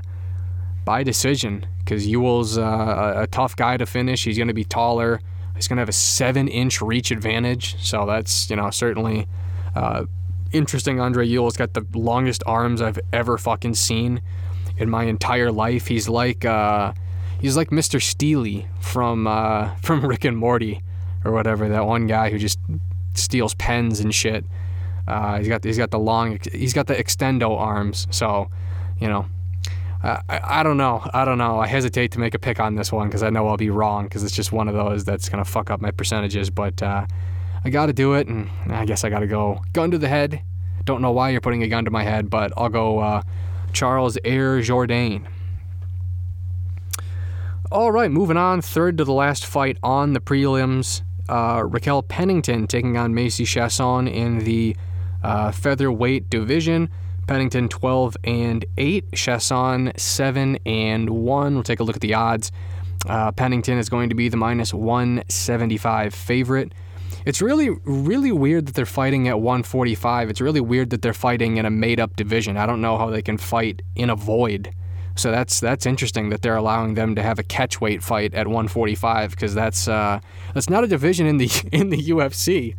[0.83, 4.23] by decision because Ewell's uh, a, tough guy to finish.
[4.23, 5.19] He's gonna be taller.
[5.55, 9.27] He's gonna have a seven-inch reach advantage, so that's you know certainly
[9.75, 10.05] uh,
[10.51, 10.99] interesting.
[10.99, 14.21] Andre Ewell's got the longest arms I've ever fucking seen
[14.77, 15.87] in my entire life.
[15.87, 16.93] He's like uh,
[17.39, 18.01] he's like Mr.
[18.01, 20.81] Steely from uh, from Rick and Morty
[21.23, 21.69] or whatever.
[21.69, 22.59] That one guy who just
[23.17, 24.45] steals pens and shit.
[25.07, 28.07] Uh, he's got he's got the long he's got the extendo arms.
[28.09, 28.49] So,
[28.99, 29.27] you know,
[30.03, 31.07] I, I, don't know.
[31.13, 31.59] I don't know.
[31.59, 34.05] I hesitate to make a pick on this one because I know I'll be wrong
[34.05, 36.49] because it's just one of those that's gonna fuck up my percentages.
[36.49, 37.05] But uh,
[37.63, 40.07] I got to do it, and I guess I got to go gun to the
[40.07, 40.41] head.
[40.85, 43.23] Don't know why you're putting a gun to my head, but I'll go uh,
[43.73, 45.25] Charles Air Jourdain.
[47.71, 48.61] All right, moving on.
[48.61, 54.11] Third to the last fight on the prelims uh, Raquel Pennington taking on Macy Chiasson
[54.11, 54.75] in the
[55.23, 56.89] uh, featherweight division.
[57.27, 61.53] Pennington 12 and 8, Chiasson 7 and 1.
[61.53, 62.51] We'll take a look at the odds.
[63.07, 66.73] Uh, Pennington is going to be the minus 175 favorite.
[67.25, 70.29] It's really, really weird that they're fighting at 145.
[70.29, 72.57] It's really weird that they're fighting in a made up division.
[72.57, 74.71] I don't know how they can fight in a void.
[75.15, 78.47] So that's that's interesting that they're allowing them to have a catch weight fight at
[78.47, 80.19] 145 because that's uh,
[80.53, 82.75] that's not a division in the in the UFC.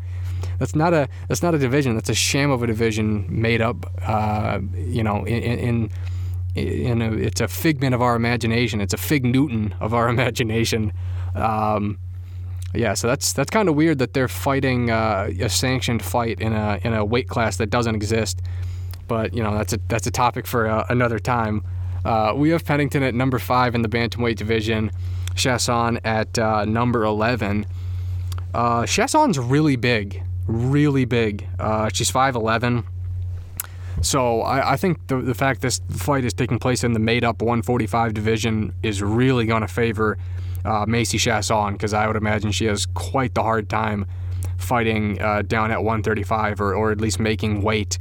[0.59, 1.95] That's not a that's not a division.
[1.95, 3.91] That's a sham of a division made up.
[4.03, 5.91] Uh, you know, in, in
[6.55, 8.81] in a, it's a figment of our imagination.
[8.81, 10.93] It's a fig Newton of our imagination.
[11.35, 11.99] Um,
[12.75, 16.53] yeah, so that's that's kind of weird that they're fighting uh, a sanctioned fight in
[16.53, 18.43] a in a weight class that doesn't exist.
[19.09, 21.65] But you know, that's a that's a topic for uh, another time.
[22.07, 24.93] Uh, we have Pennington at number five in the bantamweight division,
[25.35, 27.67] Chiasson at uh, number 11.
[28.55, 31.49] Uh, Chiasson's really big, really big.
[31.59, 32.85] Uh, she's 5'11.
[34.03, 37.25] So I, I think the, the fact this fight is taking place in the made
[37.25, 40.17] up 145 division is really going to favor
[40.65, 44.07] uh, Macy Chiasson because I would imagine she has quite the hard time
[44.59, 47.99] fighting uh, down at 135 or, or at least making weight.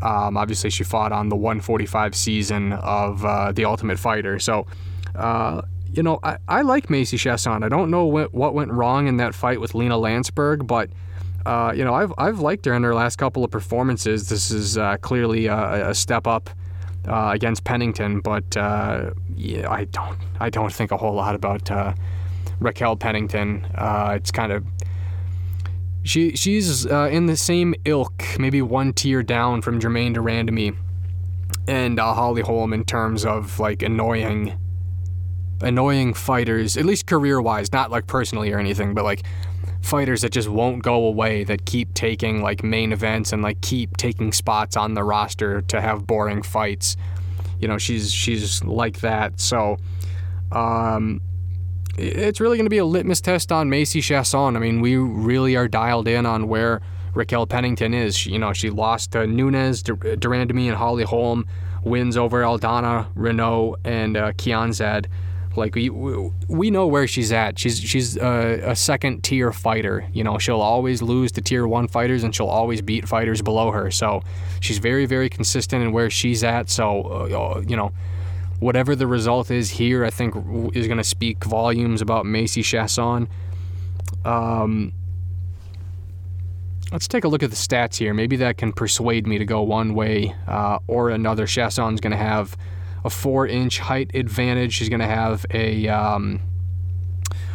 [0.00, 4.38] Um, obviously, she fought on the 145 season of uh, The Ultimate Fighter.
[4.38, 4.66] So,
[5.14, 7.64] uh, you know, I, I like Macy Chiasson.
[7.64, 10.90] I don't know what, what went wrong in that fight with Lina Länsberg, but
[11.46, 14.28] uh, you know, I've I've liked her in her last couple of performances.
[14.28, 16.50] This is uh, clearly a, a, step up
[17.06, 21.70] uh, against Pennington, but uh, yeah, I don't I don't think a whole lot about
[22.58, 23.64] Raquel Pennington.
[23.78, 24.64] It's kind of
[26.06, 30.76] she she's in the same ilk, maybe one tier down from Germaine de Randamie
[31.68, 34.58] and Holly Holm in terms of like annoying
[35.60, 39.22] annoying fighters, at least career wise, not like personally or anything, but like
[39.82, 43.96] fighters that just won't go away that keep taking like main events and like keep
[43.96, 46.96] taking spots on the roster to have boring fights.
[47.60, 49.40] You know, she's she's like that.
[49.40, 49.78] So
[50.52, 51.20] um
[51.98, 54.56] it's really going to be a litmus test on Macy Chiasson.
[54.56, 56.82] I mean, we really are dialed in on where
[57.14, 58.16] Raquel Pennington is.
[58.16, 61.46] She, you know, she lost to Nunes, de Randamie, and Holly Holm,
[61.82, 65.06] wins over Aldana, Reneau, and uh, Kianzad.
[65.56, 67.58] Like we we know where she's at.
[67.58, 70.06] She's she's a, a, second tier fighter.
[70.12, 73.70] You know, she'll always lose to tier one fighters, and she'll always beat fighters below
[73.70, 73.90] her.
[73.90, 74.22] So
[74.60, 76.68] she's very very consistent in where she's at.
[76.68, 77.92] So uh, you know,
[78.60, 80.34] whatever the result is here, I think
[80.74, 83.28] is going to speak volumes about Macy Chiasson.
[84.24, 84.92] Um,
[86.92, 88.14] let's take a look at the stats here.
[88.14, 91.46] Maybe that can persuade me to go one way uh, or another.
[91.46, 92.56] Chiasson's going to have
[93.04, 94.72] a four inch height advantage.
[94.74, 96.40] She's going to have a um,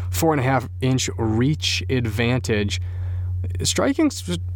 [0.10, 2.82] four and a half inch reach advantage.
[3.64, 4.12] Striking,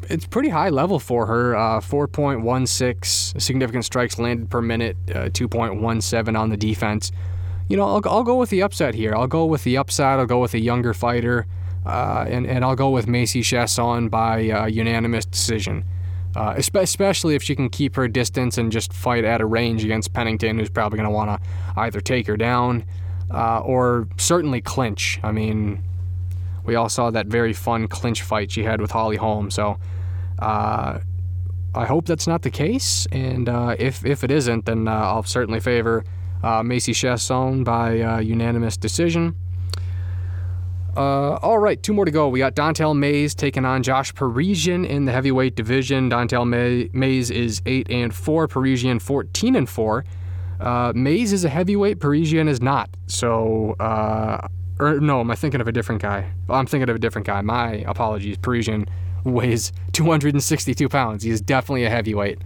[0.09, 1.55] it's pretty high level for her.
[1.55, 7.11] Uh, 4.16 significant strikes landed per minute, uh, 2.17 on the defense.
[7.67, 9.15] You know, I'll, I'll go with the upset here.
[9.15, 10.19] I'll go with the upside.
[10.19, 11.47] I'll go with a younger fighter,
[11.85, 15.83] uh, and, and I'll go with Macy Chiasson by uh, unanimous decision
[16.35, 20.13] uh, especially if she can keep her distance and just fight at a range against
[20.13, 22.83] Pennington, who's probably going to want to either take her down
[23.31, 25.19] uh, or certainly clinch.
[25.23, 25.81] I mean,
[26.65, 29.51] we all saw that very fun clinch fight she had with Holly Holm.
[29.51, 29.77] So
[30.39, 30.99] uh,
[31.73, 33.07] I hope that's not the case.
[33.11, 36.03] And uh, if, if it isn't, then uh, I'll certainly favor
[36.43, 39.35] uh, Macy Chiasson by unanimous decision.
[40.97, 42.29] Uh, all right, two more to go.
[42.29, 46.07] We got Don'Tale Mayes taking on Josh Parisian in the heavyweight division.
[46.07, 48.47] Don'Tale May- Mayes is eight and four.
[48.47, 50.05] Parisian fourteen and four.
[50.57, 51.99] Uh, Mayes is a heavyweight.
[51.99, 52.89] Parisian is not.
[53.07, 54.47] So, uh,
[54.79, 56.31] or no, am I thinking of a different guy?
[56.49, 57.41] I'm thinking of a different guy.
[57.41, 58.37] My apologies.
[58.37, 58.87] Parisian
[59.23, 61.23] weighs 262 pounds.
[61.23, 62.39] He is definitely a heavyweight.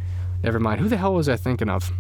[0.44, 0.80] Never mind.
[0.82, 1.92] Who the hell was I thinking of?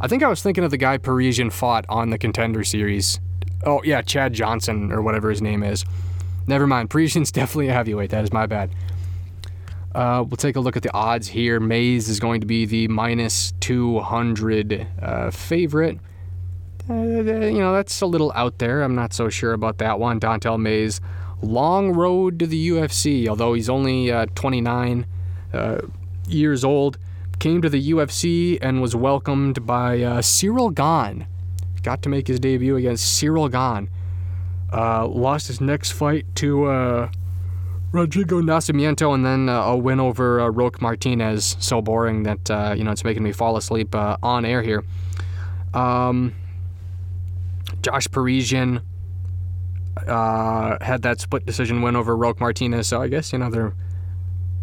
[0.00, 3.20] I think I was thinking of the guy Parisian fought on the Contender Series
[3.66, 5.84] Oh yeah, Chad Johnson or whatever his name is.
[6.46, 6.90] Never mind.
[6.90, 8.10] Parisian's definitely a heavyweight.
[8.10, 8.70] That is my bad.
[9.94, 11.60] Uh, we'll take a look at the odds here.
[11.60, 15.98] Mayes is going to be the minus 200 uh, favorite.
[16.88, 18.82] Uh, you know, that's a little out there.
[18.82, 20.18] I'm not so sure about that one.
[20.18, 21.00] Don'Tale May's
[21.40, 25.06] long road to the UFC, although he's only uh, 29
[25.52, 25.78] uh,
[26.28, 26.98] years old.
[27.38, 31.26] Came to the UFC and was welcomed by uh, Ciryl Gane
[31.82, 33.90] got to make his debut against Ciryl Gane.
[34.72, 37.10] Uh, lost his next fight to uh,
[37.92, 41.56] Rodrigo Nascimento, and then a win over Roque Martinez.
[41.60, 44.82] So boring that you know it's making me fall asleep on air here.
[45.74, 46.34] Um,
[47.82, 48.80] Josh Parisian
[50.06, 53.74] uh, had that split decision win over Roque Martinez, so I guess you know they're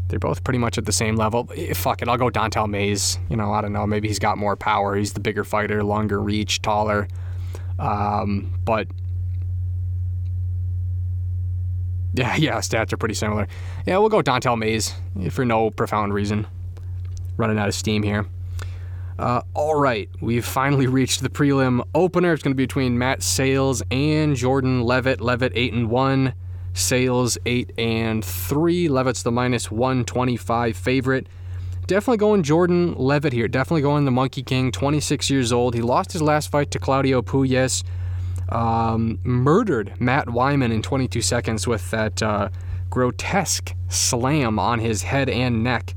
[0.07, 1.49] they're both pretty much at the same level.
[1.74, 3.18] Fuck it, I'll go Don'Tale Mayes.
[3.30, 3.88] You know, I don't know.
[3.88, 4.95] Maybe he's got more power.
[4.95, 7.07] He's the bigger fighter, longer reach, taller.
[7.80, 8.88] Um, but
[12.14, 13.47] yeah, yeah, stats are pretty similar.
[13.86, 14.93] Yeah, we'll go Don'Tale Mayes
[15.30, 16.45] for no profound reason.
[17.38, 18.26] Running out of steam here.
[19.22, 22.34] Uh, all right, we've finally reached the prelim opener.
[22.34, 25.22] It's going to be between Matt Sayles and Jordan Levitt.
[25.22, 26.34] Levitt eight and one.
[26.74, 28.88] Sayles 8 and 3.
[28.88, 31.28] Levitt's the minus 125 favorite.
[31.88, 33.47] Definitely going Jordan Levitt here.
[33.47, 35.74] Definitely going the Monkey King, 26 years old.
[35.74, 37.84] He lost his last fight to Claudio Puelles.
[38.49, 42.49] Um, murdered Matt Wyman in 22 seconds with that uh,
[42.89, 45.93] grotesque slam on his head and neck.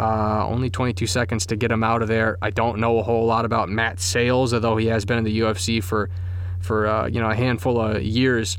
[0.00, 2.38] Uh, only 22 seconds to get him out of there.
[2.40, 5.40] I don't know a whole lot about Matt Sayles, although he has been in the
[5.40, 6.08] UFC for
[6.62, 8.56] for uh, you know a handful of years.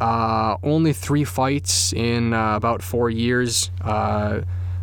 [0.00, 3.70] Uh, only three fights in uh, about four years.
[3.80, 4.40] Uh,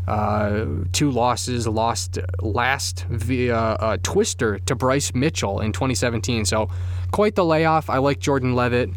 [0.08, 1.68] uh, two losses.
[1.68, 6.46] Lost last via twister to Bryce Mitchell in 2017.
[6.46, 6.70] So
[7.12, 7.90] quite the layoff.
[7.90, 8.92] I like Jordan Levitt.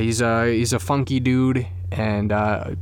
[0.00, 2.30] He's a he's a funky dude and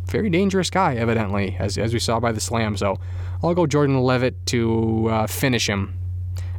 [0.06, 2.78] very dangerous guy, evidently, as as we saw by the slam.
[2.78, 2.98] So
[3.42, 5.94] I'll go Jordan Levitt to uh, finish him.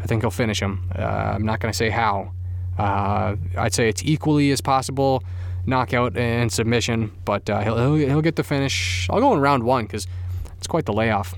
[0.02, 0.90] I think he'll finish him.
[0.98, 2.34] Uh, I'm not going to say how.
[2.78, 5.24] Uh, I'd say it's equally as possible
[5.66, 9.08] knockout and submission, but uh, he'll, he'll he'll get the finish.
[9.10, 10.08] I'll go in round one because
[10.58, 11.36] it's quite the layoff.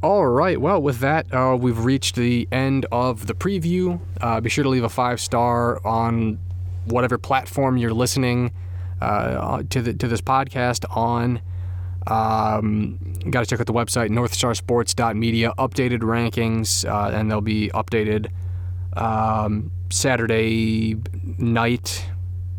[0.00, 0.60] All right.
[0.60, 3.98] Well, with that, uh, we've reached the end of the preview.
[4.20, 6.38] Uh, be sure to leave a five star on
[6.84, 8.52] whatever platform you're listening
[9.00, 11.40] uh, to the to this podcast on.
[12.08, 12.98] Um,
[13.30, 15.52] Got to check out the website northstarsports.media.
[15.58, 18.30] Updated rankings, uh, and they'll be updated
[18.96, 20.96] um, Saturday
[21.36, 22.06] night,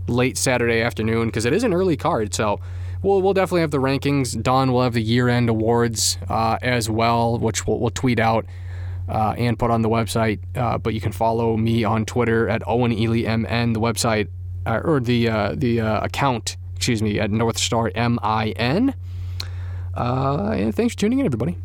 [0.07, 2.35] late Saturday afternoon, because it is an early card.
[2.35, 2.59] So
[3.01, 4.71] we'll we'll definitely have the rankings done.
[4.71, 8.45] We'll have the year-end awards uh, as well, which we'll, we'll tweet out.
[9.07, 10.37] Uh, and put on the website.
[10.55, 14.27] Uh, but you can follow me on Twitter at Owen Ely MN, the website
[14.67, 18.19] uh, or the uh, the account, excuse me, at North Star M
[19.99, 20.59] N.
[20.59, 21.57] and thanks for tuning in, everybody.